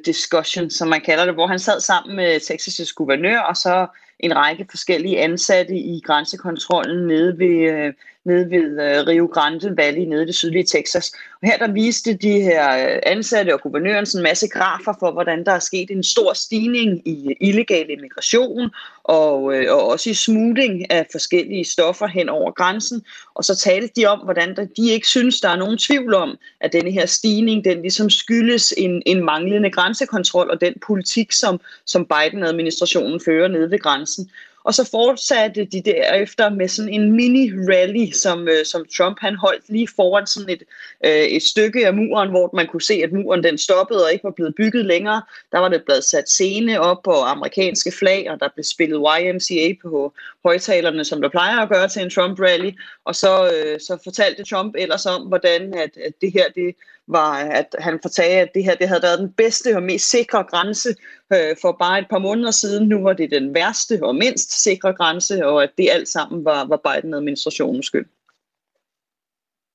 [0.06, 3.88] discussion, som man kalder det, hvor han sad sammen med Texas' guvernør og så
[4.20, 7.94] en række forskellige ansatte i grænsekontrollen nede ved,
[8.26, 11.12] nede ved øh, Rio Grande Valley, nede i det sydlige Texas.
[11.42, 15.12] Og her der viste de her øh, ansatte og guvernøren sådan en masse grafer for,
[15.12, 18.70] hvordan der er sket en stor stigning i øh, illegal immigration,
[19.04, 23.04] og, øh, og også i smugling af forskellige stoffer hen over grænsen.
[23.36, 26.38] Og så talte de om, hvordan der, de ikke synes, der er nogen tvivl om,
[26.60, 31.60] at denne her stigning, den ligesom skyldes en, en manglende grænsekontrol og den politik, som,
[31.86, 34.30] som Biden-administrationen fører nede ved grænsen.
[34.64, 39.70] Og så fortsatte de derefter med sådan en mini-rally, som, øh, som Trump han holdt
[39.70, 40.64] lige foran sådan et,
[41.06, 44.24] øh, et stykke af muren, hvor man kunne se, at muren den stoppede og ikke
[44.24, 45.22] var blevet bygget længere.
[45.52, 49.76] Der var det blevet sat scene op på amerikanske flag, og der blev spillet YMCA
[49.82, 52.72] på højtalerne, som der plejer at gøre til en Trump-rally.
[53.06, 56.76] Og så, øh, så fortalte Trump ellers om, hvordan at, at det her det
[57.12, 60.44] var, at han fortalte, at det her det havde været den bedste og mest sikre
[60.44, 60.90] grænse
[61.34, 62.90] øh, for bare et par måneder siden.
[62.90, 66.66] Nu var det den værste og mindst sikre grænse, og at det alt sammen var,
[66.66, 68.06] var Biden-administrationens skyld.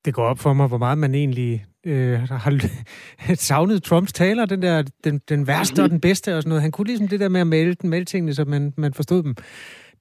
[0.04, 2.68] Det går op for mig, hvor meget man egentlig øh, har
[3.34, 6.62] savnet Trumps taler, den der, den, den værste og den bedste og sådan noget.
[6.62, 9.34] Han kunne ligesom det der med at male, male tingene, så man, man forstod dem.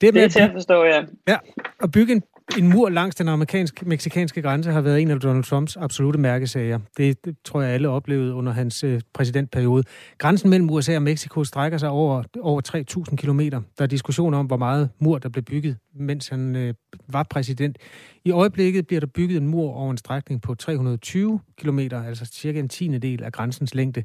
[0.01, 1.03] Det, med det er til at forstå, ja.
[1.27, 1.37] Ja,
[1.83, 2.23] at bygge en
[2.57, 6.79] en mur langs den amerikansk-meksikanske grænse har været en af Donald Trumps absolute mærkesager.
[6.97, 9.83] Det, det tror jeg alle oplevede under hans øh, præsidentperiode.
[10.17, 12.61] Grænsen mellem USA og Mexico strækker sig over, over
[13.09, 13.61] 3.000 kilometer.
[13.77, 16.73] Der er diskussion om, hvor meget mur der blev bygget, mens han øh,
[17.07, 17.77] var præsident.
[18.25, 22.59] I øjeblikket bliver der bygget en mur over en strækning på 320 kilometer, altså cirka
[22.59, 24.03] en tiende del af grænsens længde.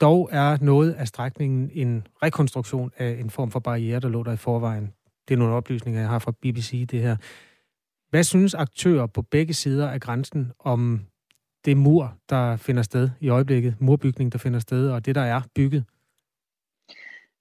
[0.00, 4.32] Dog er noget af strækningen en rekonstruktion af en form for barriere, der lå der
[4.32, 4.92] i forvejen.
[5.28, 7.16] Det er nogle oplysninger, jeg har fra BBC, det her.
[8.10, 11.00] Hvad synes aktører på begge sider af grænsen om
[11.64, 15.40] det mur, der finder sted i øjeblikket, murbygning, der finder sted, og det, der er
[15.54, 15.84] bygget?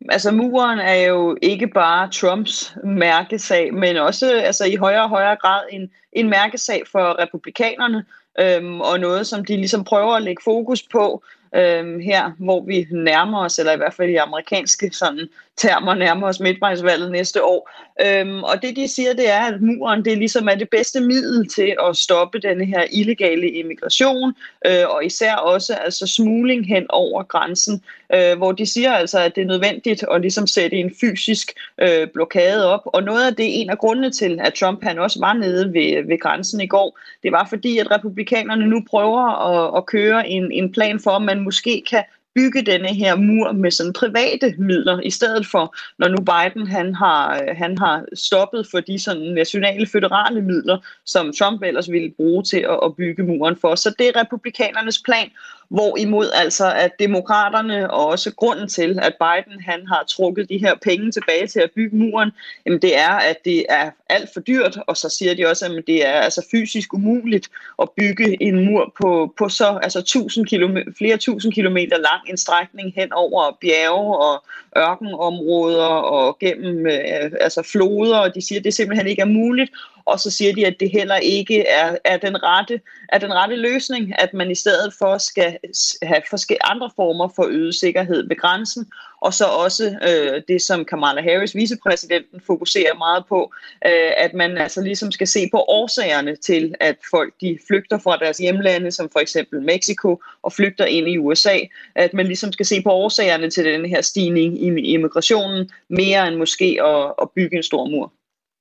[0.10, 5.36] Altså muren er jo ikke bare Trumps mærkesag, men også altså, i højere og højere
[5.36, 8.06] grad en, en mærkesag for republikanerne,
[8.40, 11.24] øhm, og noget, som de ligesom prøver at lægge fokus på
[11.56, 15.28] øhm, her, hvor vi nærmer os, eller i hvert fald i amerikanske sådan,
[15.60, 17.70] termer nærmer os midtvejsvalget næste år.
[18.06, 21.50] Øhm, og det de siger, det er, at muren det ligesom er det bedste middel
[21.50, 24.34] til at stoppe denne her illegale immigration,
[24.66, 27.84] øh, og især også altså smugling hen over grænsen,
[28.16, 31.52] øh, hvor de siger altså, at det er nødvendigt at ligesom sætte en fysisk
[31.82, 32.82] øh, blokade op.
[32.86, 36.08] Og noget af det, en af grundene til, at Trump han også var nede ved,
[36.08, 40.52] ved grænsen i går, det var fordi, at republikanerne nu prøver at, at køre en,
[40.52, 42.04] en plan for, at man måske kan
[42.40, 46.96] bygge denne her mur med sådan private midler, i stedet for, når nu Biden han
[46.96, 52.12] har, øh, han har stoppet for de sådan nationale føderale midler, som Trump ellers ville
[52.18, 53.76] bruge til at, at bygge muren for.
[53.76, 55.30] Så det er republikanernes plan,
[55.70, 60.76] Hvorimod altså, at demokraterne og også grunden til, at Biden han har trukket de her
[60.76, 62.32] penge tilbage til at bygge muren,
[62.66, 65.84] jamen det er, at det er alt for dyrt, og så siger de også, at
[65.88, 67.50] det er altså fysisk umuligt
[67.82, 72.38] at bygge en mur på, på så altså tusind kilometer, flere tusind kilometer lang en
[72.38, 74.44] strækning hen over bjerge og
[74.78, 79.72] ørkenområder og gennem øh, altså floder, og de siger, at det simpelthen ikke er muligt,
[80.12, 83.56] og så siger de, at det heller ikke er, er, den, rette, er den rette
[83.56, 85.58] løsning, at man i stedet for skal
[86.04, 88.86] have forskellige andre former for øget sikkerhed ved grænsen,
[89.22, 93.54] og så også øh, det, som Kamala Harris, vicepræsidenten, fokuserer meget på,
[93.86, 98.18] øh, at man altså ligesom skal se på årsagerne til, at folk de flygter fra
[98.18, 101.60] deres hjemlande, som for eksempel Mexico, og flygter ind i USA,
[101.96, 106.36] at man ligesom skal se på årsagerne til den her stigning i immigrationen, mere end
[106.36, 108.14] måske at, at bygge en stor mur.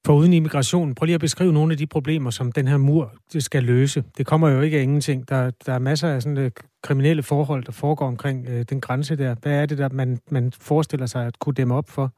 [0.09, 3.13] For uden immigration, prøv lige at beskrive nogle af de problemer, som den her mur
[3.39, 4.05] skal løse.
[4.19, 5.29] Det kommer jo ikke af ingenting.
[5.29, 6.51] Der, der er masser af sådan, uh,
[6.83, 9.35] kriminelle forhold, der foregår omkring uh, den grænse der.
[9.43, 12.13] Hvad er det, der man, man forestiller sig at kunne dæmme op for?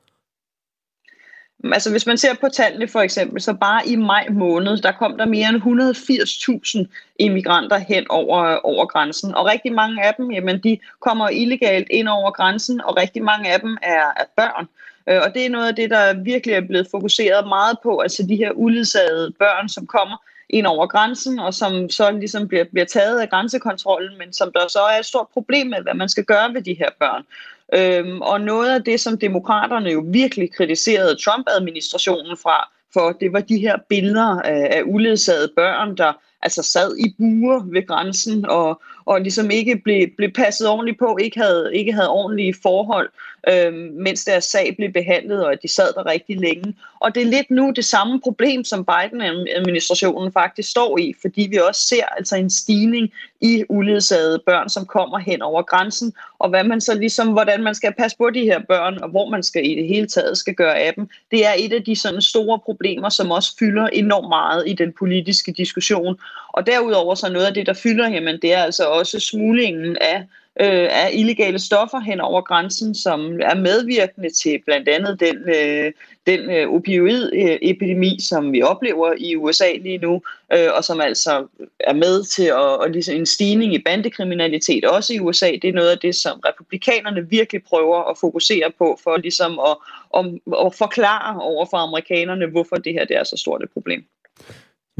[1.65, 5.19] Altså hvis man ser på tallene for eksempel, så bare i maj måned, der kom
[5.19, 9.35] der mere end 180.000 immigranter hen over, over grænsen.
[9.35, 13.53] Og rigtig mange af dem, jamen de kommer illegalt ind over grænsen, og rigtig mange
[13.53, 14.69] af dem er, er børn.
[15.11, 18.23] Øh, og det er noget af det, der virkelig er blevet fokuseret meget på, altså
[18.29, 20.17] de her uledsagede børn, som kommer
[20.49, 24.69] ind over grænsen, og som så ligesom bliver, bliver taget af grænsekontrollen, men som der
[24.69, 27.25] så er et stort problem med, hvad man skal gøre ved de her børn.
[27.73, 33.41] Øhm, og noget af det, som demokraterne jo virkelig kritiserede Trump-administrationen fra, for det var
[33.41, 38.81] de her billeder af, af uledsagede børn, der altså sad i buer ved grænsen og,
[39.11, 43.11] og ligesom ikke blev, blev passet ordentligt på, ikke havde, ikke havde ordentlige forhold,
[43.49, 46.75] øh, mens deres sag blev behandlet, og at de sad der rigtig længe.
[47.01, 51.57] Og det er lidt nu det samme problem, som Biden-administrationen faktisk står i, fordi vi
[51.57, 56.65] også ser altså en stigning i uledsagede børn, som kommer hen over grænsen, og hvad
[56.65, 59.71] man så ligesom, hvordan man skal passe på de her børn, og hvor man skal
[59.71, 62.59] i det hele taget skal gøre af dem, det er et af de sådan store
[62.59, 66.19] problemer, som også fylder enormt meget i den politiske diskussion.
[66.53, 70.27] Og derudover så noget af det, der fylder, jamen det er altså også smuglingen af
[70.61, 75.93] øh, af illegale stoffer hen over grænsen, som er medvirkende til blandt andet den, øh,
[76.27, 80.23] den øh, opioid-epidemi, som vi oplever i USA lige nu,
[80.53, 81.47] øh, og som altså
[81.81, 85.51] er med til at, at ligesom en stigning i bandekriminalitet også i USA.
[85.63, 89.77] Det er noget af det, som republikanerne virkelig prøver at fokusere på, for ligesom at,
[90.19, 90.27] at,
[90.67, 94.05] at forklare over for amerikanerne, hvorfor det her det er så stort et problem.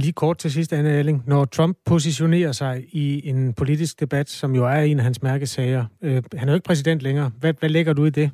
[0.01, 1.23] Lige kort til sidst, Anne Elling.
[1.27, 5.85] Når Trump positionerer sig i en politisk debat, som jo er en af hans mærkesager,
[6.03, 7.31] øh, han er jo ikke præsident længere.
[7.39, 8.31] Hvad, hvad lægger du i det?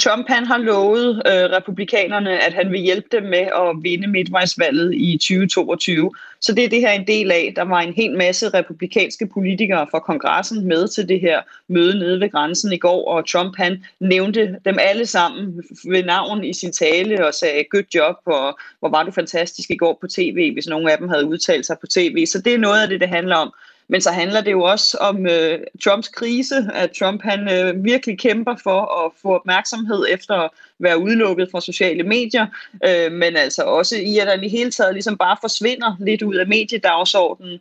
[0.00, 4.94] Trump han har lovet øh, republikanerne, at han vil hjælpe dem med at vinde midtvejsvalget
[4.94, 6.10] i 2022.
[6.40, 7.52] Så det er det her en del af.
[7.56, 12.20] Der var en hel masse republikanske politikere fra kongressen med til det her møde nede
[12.20, 16.72] ved grænsen i går, og Trump han nævnte dem alle sammen ved navn i sin
[16.72, 20.66] tale og sagde, good job, og hvor var du fantastisk i går på tv, hvis
[20.66, 22.26] nogen af dem havde udtalt sig på tv.
[22.26, 23.54] Så det er noget af det, det handler om.
[23.88, 28.18] Men så handler det jo også om øh, Trumps krise, at Trump han øh, virkelig
[28.18, 32.46] kæmper for at få opmærksomhed efter at være udelukket fra sociale medier,
[32.88, 36.34] øh, men altså også i, at han i hele taget ligesom bare forsvinder lidt ud
[36.34, 37.60] af mediedagsordenen,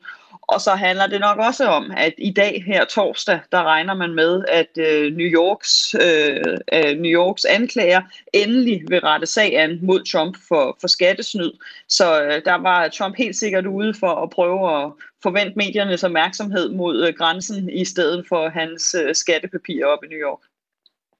[0.51, 4.13] og så handler det nok også om, at i dag her torsdag, der regner man
[4.13, 8.01] med, at øh, New, Yorks, øh, øh, New Yorks anklager
[8.33, 11.51] endelig vil rette sag an mod Trump for, for skattesnyd.
[11.87, 14.91] Så øh, der var Trump helt sikkert ude for at prøve at
[15.23, 20.19] forvente mediernes opmærksomhed mod øh, grænsen, i stedet for hans øh, skattepapirer op i New
[20.19, 20.39] York.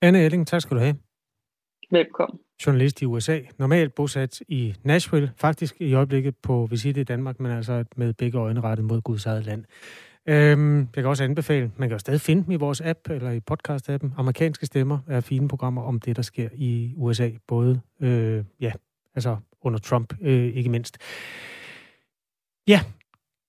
[0.02, 0.96] Anne Elling, tak skal du have.
[1.92, 7.40] Velkommen journalist i USA, normalt bosat i Nashville, faktisk i øjeblikket på visit i Danmark,
[7.40, 9.66] men altså med begge øjne rettet mod Guds eget land.
[10.28, 13.32] Øhm, jeg kan også anbefale, man kan jo stadig finde dem i vores app eller
[13.32, 14.10] i podcast-appen.
[14.18, 18.72] Amerikanske stemmer er fine programmer om det, der sker i USA, både øh, ja,
[19.16, 20.98] altså under Trump øh, ikke mindst.
[22.68, 22.82] Ja,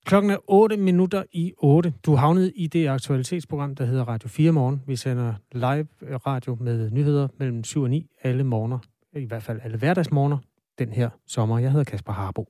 [0.05, 1.93] klokken er 8 minutter i 8.
[2.05, 4.81] Du havnet i det aktualitetsprogram, der hedder Radio 4 Morgen.
[4.87, 8.79] Vi sender live radio med nyheder mellem 7 og 9 alle morgener
[9.15, 10.37] i hvert fald alle hverdagsmorgener,
[10.79, 11.59] den her sommer.
[11.59, 12.49] Jeg hedder Kasper Harbo.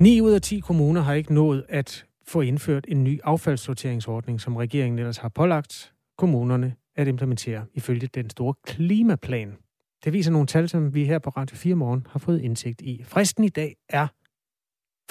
[0.00, 4.56] 9 ud af 10 kommuner har ikke nået at få indført en ny affaldssorteringsordning, som
[4.56, 9.56] regeringen ellers har pålagt kommunerne at implementere ifølge den store klimaplan.
[10.04, 13.04] Det viser nogle tal, som vi her på Radio 4 Morgen har fået indsigt i.
[13.04, 14.06] Fristen i dag er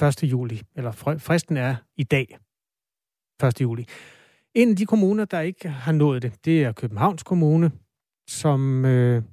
[0.05, 0.23] 1.
[0.23, 2.37] juli, eller fristen er i dag
[3.43, 3.61] 1.
[3.61, 3.85] juli.
[4.55, 7.71] En af de kommuner, der ikke har nået det, det er Københavns Kommune,
[8.29, 9.23] som, øh,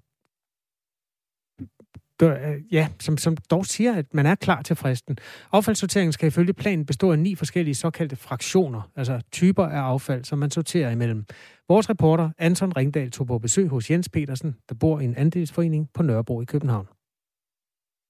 [2.21, 5.19] der, øh, ja, som, som dog siger, at man er klar til fristen.
[5.53, 10.39] Affaldssorteringen skal ifølge planen bestå af ni forskellige såkaldte fraktioner, altså typer af affald, som
[10.39, 11.25] man sorterer imellem.
[11.69, 15.91] Vores reporter Anton Ringdal tog på besøg hos Jens Petersen, der bor i en andelsforening
[15.95, 16.87] på Nørrebro i København.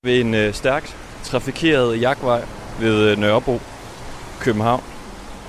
[0.05, 2.41] Ved en øh, stærkt trafikeret jagtvej
[2.81, 3.59] ved øh, Nørrebro,
[4.41, 4.83] København,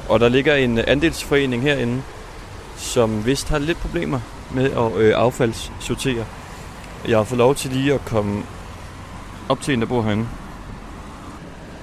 [0.09, 2.03] og der ligger en andelsforening herinde,
[2.77, 4.19] som vist har lidt problemer
[4.55, 6.25] med at øh, affaldssortere.
[7.07, 8.43] Jeg har fået lov til lige at komme
[9.49, 10.27] op til en, der bor herinde.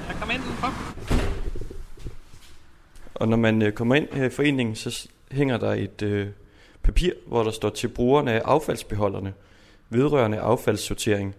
[0.09, 0.75] Jeg kommer ind udenfor.
[3.15, 6.29] Og når man øh, kommer ind her i foreningen, så hænger der et øh,
[6.83, 9.33] papir, hvor der står til brugerne af affaldsbeholderne,
[9.91, 11.35] vedrørende affaldssortering.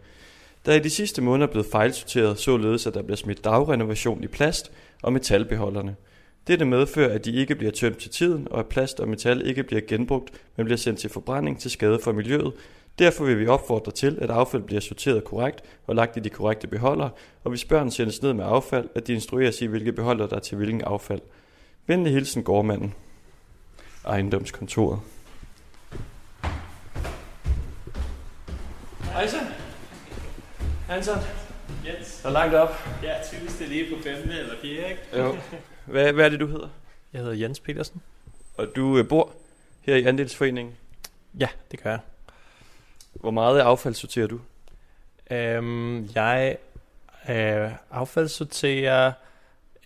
[0.66, 4.28] Der er i de sidste måneder blevet fejlsorteret, således at der bliver smidt dagrenovation i
[4.28, 4.72] plast
[5.02, 5.96] og metalbeholderne–
[6.48, 9.64] dette medfører, at de ikke bliver tømt til tiden, og at plast og metal ikke
[9.64, 12.54] bliver genbrugt, men bliver sendt til forbrænding til skade for miljøet.
[13.00, 16.68] Derfor vil vi opfordre til, at affald bliver sorteret korrekt og lagt i de korrekte
[16.68, 17.10] beholdere,
[17.44, 20.40] og hvis børn sendes ned med affald, at de instrueres i, hvilke beholder der er
[20.40, 21.22] til hvilken affald.
[21.88, 22.94] Venlig hilsen, gårdmanden.
[24.06, 25.00] Ejendomskontoret.
[29.14, 29.38] Hej så.
[30.88, 31.16] Hansen.
[31.86, 32.22] Jens.
[32.22, 32.70] Hvor langt op?
[33.04, 34.14] Ja, typisk det lige på 5.
[34.30, 35.02] eller 4, ikke?
[35.18, 35.36] Jo.
[35.92, 36.70] Hvad, hvad er det, du hedder?
[37.14, 38.02] Jeg hedder Jens Petersen.
[38.58, 39.32] Og du øh, bor?
[39.82, 40.76] her i andelsforeningen?
[41.40, 42.00] Ja, det gør jeg.
[43.14, 44.40] Hvor meget affald sorterer du?
[45.32, 46.58] Øhm, jeg
[47.30, 49.12] øh, affaldssorterer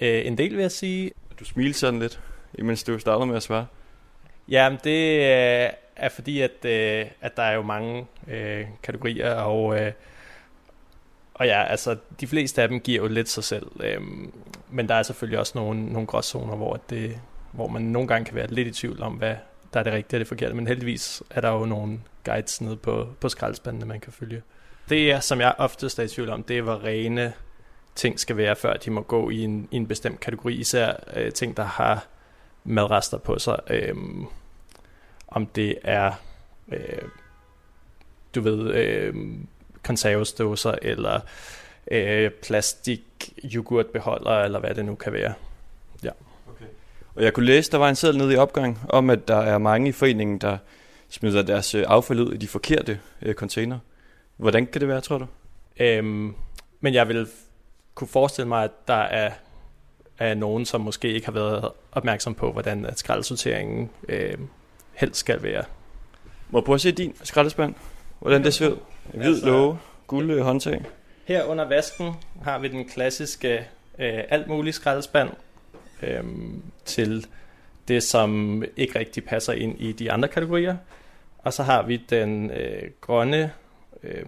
[0.02, 1.12] øh, en del, vil jeg sige.
[1.40, 2.20] Du smiler sådan lidt,
[2.54, 3.68] imens du starter med at svare.
[4.48, 9.82] Ja, det øh, er fordi, at, øh, at der er jo mange øh, kategorier, og,
[9.82, 9.92] øh,
[11.36, 13.68] og ja, altså de fleste af dem giver jo lidt sig selv.
[13.80, 14.34] øhm,
[14.70, 17.20] men der er selvfølgelig også nogle, nogle gråzoner, hvor, det,
[17.52, 19.36] hvor man nogle gange kan være lidt i tvivl om, hvad
[19.74, 20.56] der er det rigtige og det forkerte.
[20.56, 24.42] Men heldigvis er der jo nogle guides nede på, på skraldspandene, man kan følge.
[24.90, 27.34] Det, er, som jeg oftest er i tvivl om, det er, hvor rene
[27.96, 30.56] ting skal være, før de må gå i en, i en bestemt kategori.
[30.56, 32.08] Især øh, ting, der har
[32.64, 33.60] madrester på sig.
[33.70, 34.26] Øhm,
[35.28, 36.12] om det er,
[36.72, 37.02] øh,
[38.36, 39.16] du ved, øh,
[39.86, 41.20] konservesdåser, eller
[41.92, 43.02] øh, plastik
[43.54, 45.34] yoghurtbeholder, eller hvad det nu kan være.
[46.04, 46.12] Ja.
[46.50, 46.66] Okay.
[47.16, 49.58] Og jeg kunne læse, der var en seddel nede i opgang, om at der er
[49.58, 50.58] mange i foreningen, der
[51.10, 53.80] smider deres øh, affald ud i de forkerte øh, container.
[54.38, 55.26] Hvordan kan det være, tror du?
[55.80, 56.36] Øhm,
[56.80, 57.28] men jeg vil
[57.96, 59.32] kunne forestille mig, at der er,
[60.20, 64.38] er nogen, som måske ikke har været opmærksom på, hvordan skraldsorteringen øh,
[64.94, 65.64] helst skal være.
[66.50, 67.76] Må jeg prøve at se din skraldespand?
[68.20, 68.78] Hvordan det ser ud?
[69.14, 69.78] Hvid altså, låge,
[70.08, 70.86] guld øh, håndtag.
[71.26, 72.12] Her under vasken
[72.44, 73.68] har vi den klassiske
[74.00, 75.30] øh, alt muligt skraldespand
[76.04, 76.24] øh,
[76.86, 77.28] til
[77.88, 80.78] det, som ikke rigtig passer ind i de andre kategorier.
[81.38, 83.52] Og så har vi den øh, grønne
[84.04, 84.26] øh,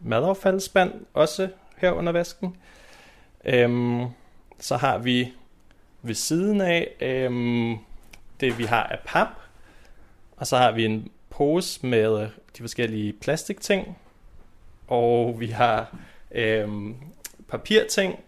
[0.00, 2.56] madaffaldsspand også her under vasken.
[3.44, 4.00] Øh,
[4.58, 5.32] så har vi
[6.02, 7.30] ved siden af øh,
[8.40, 9.28] det, vi har af pap.
[10.36, 12.28] Og så har vi en pose med øh,
[12.58, 13.98] de forskellige plastikting.
[14.88, 15.96] Og vi har
[16.30, 16.68] øh,
[17.48, 18.20] papirting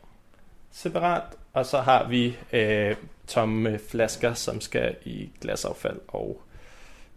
[0.72, 1.22] separat.
[1.52, 2.96] Og så har vi øh,
[3.26, 6.00] tomme flasker, som skal i glasaffald.
[6.08, 6.40] Og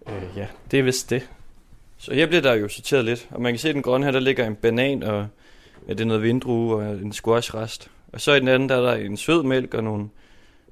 [0.07, 1.29] øh, ja, det er vist det.
[1.97, 3.27] Så her bliver der jo sorteret lidt.
[3.31, 5.27] Og man kan se, at den grønne her, der ligger en banan, og
[5.87, 7.89] ja, det er noget vindrue og en squashrest.
[8.13, 10.09] Og så i den anden, der er der en sød mælk og nogle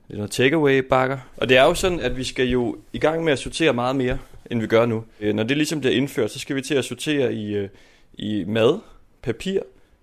[0.08, 1.18] det er noget takeaway bakker.
[1.38, 3.96] Og det er jo sådan, at vi skal jo i gang med at sortere meget
[3.96, 4.18] mere,
[4.50, 5.04] end vi gør nu.
[5.20, 7.70] Øh, når det ligesom bliver indført, så skal vi til at sortere i, øh,
[8.14, 8.80] i mad,
[9.22, 9.60] papir,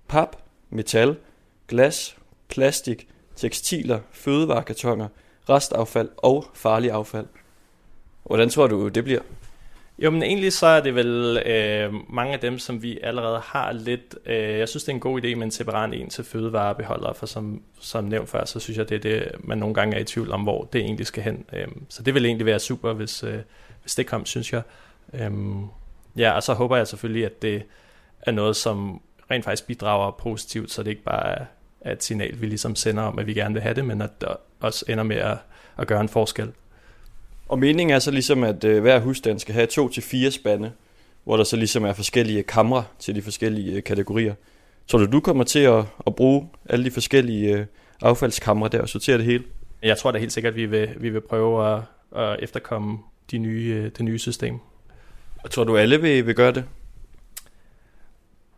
[0.09, 0.37] pap,
[0.71, 1.17] metal,
[1.69, 2.17] glas,
[2.49, 5.09] plastik, tekstiler, fødevarekartoner,
[5.49, 7.27] restaffald og farlig affald.
[8.25, 9.21] Hvordan tror du, det bliver?
[9.99, 13.73] Jo, men egentlig så er det vel øh, mange af dem, som vi allerede har
[13.73, 14.19] lidt.
[14.27, 17.27] Øh, jeg synes, det er en god idé med en separat en til fødevarebeholdere, for
[17.27, 20.05] som, som nævnt før, så synes jeg, det er det, man nogle gange er i
[20.05, 21.45] tvivl om, hvor det egentlig skal hen.
[21.53, 23.39] Øh, så det vil egentlig være super, hvis, øh,
[23.87, 24.63] hvis det kom, synes jeg.
[25.13, 25.31] Øh,
[26.17, 27.63] ja, og så håber jeg selvfølgelig, at det
[28.23, 31.45] er noget, som rent faktisk bidrager positivt, så det ikke bare er,
[31.81, 34.21] er et signal, vi ligesom sender om, at vi gerne vil have det, men at
[34.21, 34.29] det
[34.61, 35.37] også ender med at,
[35.79, 36.53] at gøre en forskel.
[37.49, 40.73] Og meningen er så ligesom, at øh, hver husstand skal have to til fire spande,
[41.25, 44.35] hvor der så ligesom er forskellige kamre til de forskellige øh, kategorier.
[44.89, 47.67] Tror du, du kommer til at, at bruge alle de forskellige øh,
[48.03, 49.45] affaldskamre der og sortere det hele?
[49.83, 51.83] Jeg tror da helt sikkert, at vi vil, vi vil prøve at,
[52.17, 52.99] at efterkomme
[53.31, 54.59] de nye, øh, det nye system.
[55.45, 56.65] Og tror du, alle vil, vil gøre det?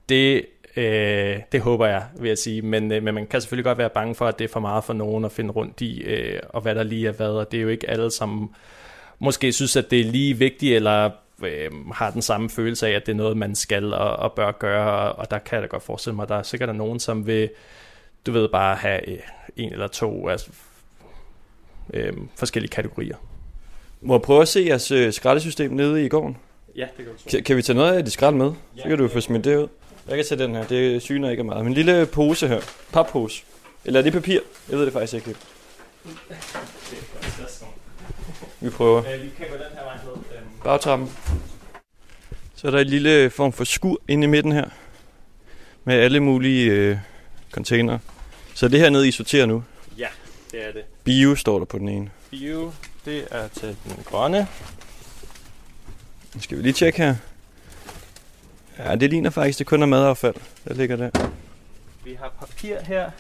[0.08, 0.46] Det,
[0.76, 2.62] øh, det håber jeg, vil jeg sige.
[2.62, 4.84] Men, øh, men man kan selvfølgelig godt være bange for, at det er for meget
[4.84, 7.30] for nogen at finde rundt i, øh, og hvad der lige er hvad.
[7.30, 8.54] Og det er jo ikke alle, som
[9.18, 11.10] måske synes, at det er lige vigtigt, eller
[11.42, 14.52] øh, har den samme følelse af, at det er noget, man skal og, og bør
[14.52, 17.00] gøre, og, og der kan jeg da godt forestille mig, at der er sikkert nogen,
[17.00, 17.50] som vil,
[18.26, 19.18] du ved, bare have øh,
[19.56, 20.50] en eller to altså,
[21.94, 23.16] øh, forskellige kategorier.
[24.01, 26.36] Må jeg prøve at se jeres øh, skraldesystem nede i gården?
[26.76, 28.53] Ja, det kan du kan, kan vi tage noget af det skrald med?
[28.76, 29.68] Ja, så kan du få smidt det ud.
[30.09, 31.64] Jeg kan tage den her, det syner ikke meget.
[31.64, 32.61] Men en lille pose her,
[32.92, 33.44] pappose.
[33.84, 34.40] Eller er det papir?
[34.70, 35.46] Jeg ved det faktisk ikke helt.
[38.61, 38.99] Vi prøver.
[38.99, 40.42] Øh, vi kan gå den her vej ned.
[40.64, 41.11] Bagtrappen.
[42.55, 44.68] Så er der en lille form for skur inde i midten her.
[45.84, 46.96] Med alle mulige øh,
[47.53, 47.99] container.
[48.55, 49.64] Så det her nede, I sorterer nu?
[49.99, 50.09] Ja,
[50.53, 50.82] det er det.
[51.05, 52.11] Bio står der på den ene.
[52.30, 52.72] Bio,
[53.05, 54.49] det er til den grønne.
[56.34, 57.14] Nu skal vi lige tjekke her.
[58.78, 60.34] Ja, det ligner faktisk, det kun er madaffald,
[60.68, 61.30] der ligger der.
[62.05, 63.11] Vi har papir her.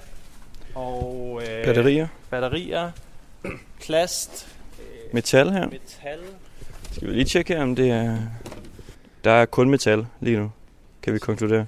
[0.74, 2.08] Og øh, batterier.
[2.30, 2.90] Batterier.
[3.80, 4.48] Plast.
[5.12, 5.66] Metal her.
[5.66, 6.18] Metal.
[6.92, 8.18] Skal vi lige tjekke her, om det er...
[9.24, 10.52] Der er kun metal lige nu,
[11.02, 11.66] kan vi konkludere.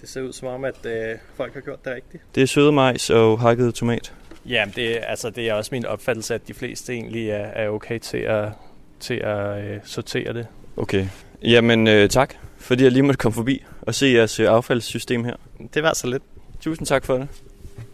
[0.00, 2.22] Det ser ud som om, at øh, folk har gjort det rigtigt.
[2.34, 4.12] Det er søde majs og hakket tomat.
[4.46, 7.98] Ja, det, altså, det er også min opfattelse, at de fleste egentlig er, er okay
[7.98, 8.48] til at,
[9.00, 10.46] til at øh, sortere det.
[10.76, 11.06] Okay.
[11.42, 15.36] Jamen øh, tak, fordi jeg lige måtte komme forbi og se jeres øh, affaldssystem her.
[15.74, 16.22] Det var så lidt.
[16.60, 17.28] Tusind tak for det.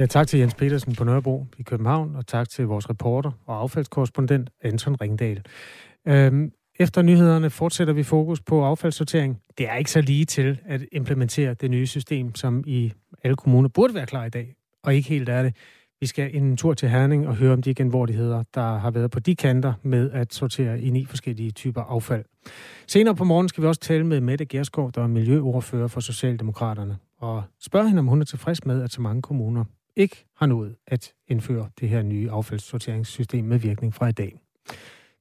[0.01, 3.61] Ja, tak til Jens Petersen på Nørrebro i København, og tak til vores reporter og
[3.61, 5.42] affaldskorrespondent Anton Ringdal.
[6.09, 9.40] Øhm, efter nyhederne fortsætter vi fokus på affaldssortering.
[9.59, 12.92] Det er ikke så lige til at implementere det nye system, som i
[13.24, 15.55] alle kommuner burde være klar i dag, og ikke helt er det.
[16.01, 19.20] Vi skal en tur til Herning og høre om de genvordigheder, der har været på
[19.20, 22.24] de kanter med at sortere i ni forskellige typer affald.
[22.86, 26.98] Senere på morgen skal vi også tale med Mette Gerskov, der er miljøordfører for Socialdemokraterne,
[27.18, 29.64] og spørge hende, om hun er tilfreds med, at så mange kommuner
[29.96, 34.40] ikke har nået at indføre det her nye affaldssorteringssystem med virkning fra i dag.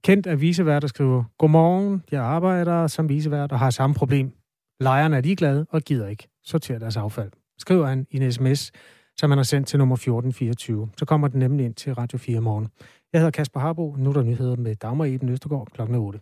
[0.03, 4.31] Kendt er visevært, der skriver, Godmorgen, jeg arbejder som visevært og har samme problem.
[4.79, 7.31] Lejerne er ligeglade og gider ikke sortere deres affald.
[7.57, 8.71] Skriver han i en sms,
[9.19, 10.89] som han har sendt til nummer 1424.
[10.97, 12.67] Så kommer den nemlig ind til Radio 4 morgen.
[13.13, 13.95] Jeg hedder Kasper Harbo.
[13.97, 16.19] Nu er der nyheder med Dagmar Eben Østergaard klokken 8.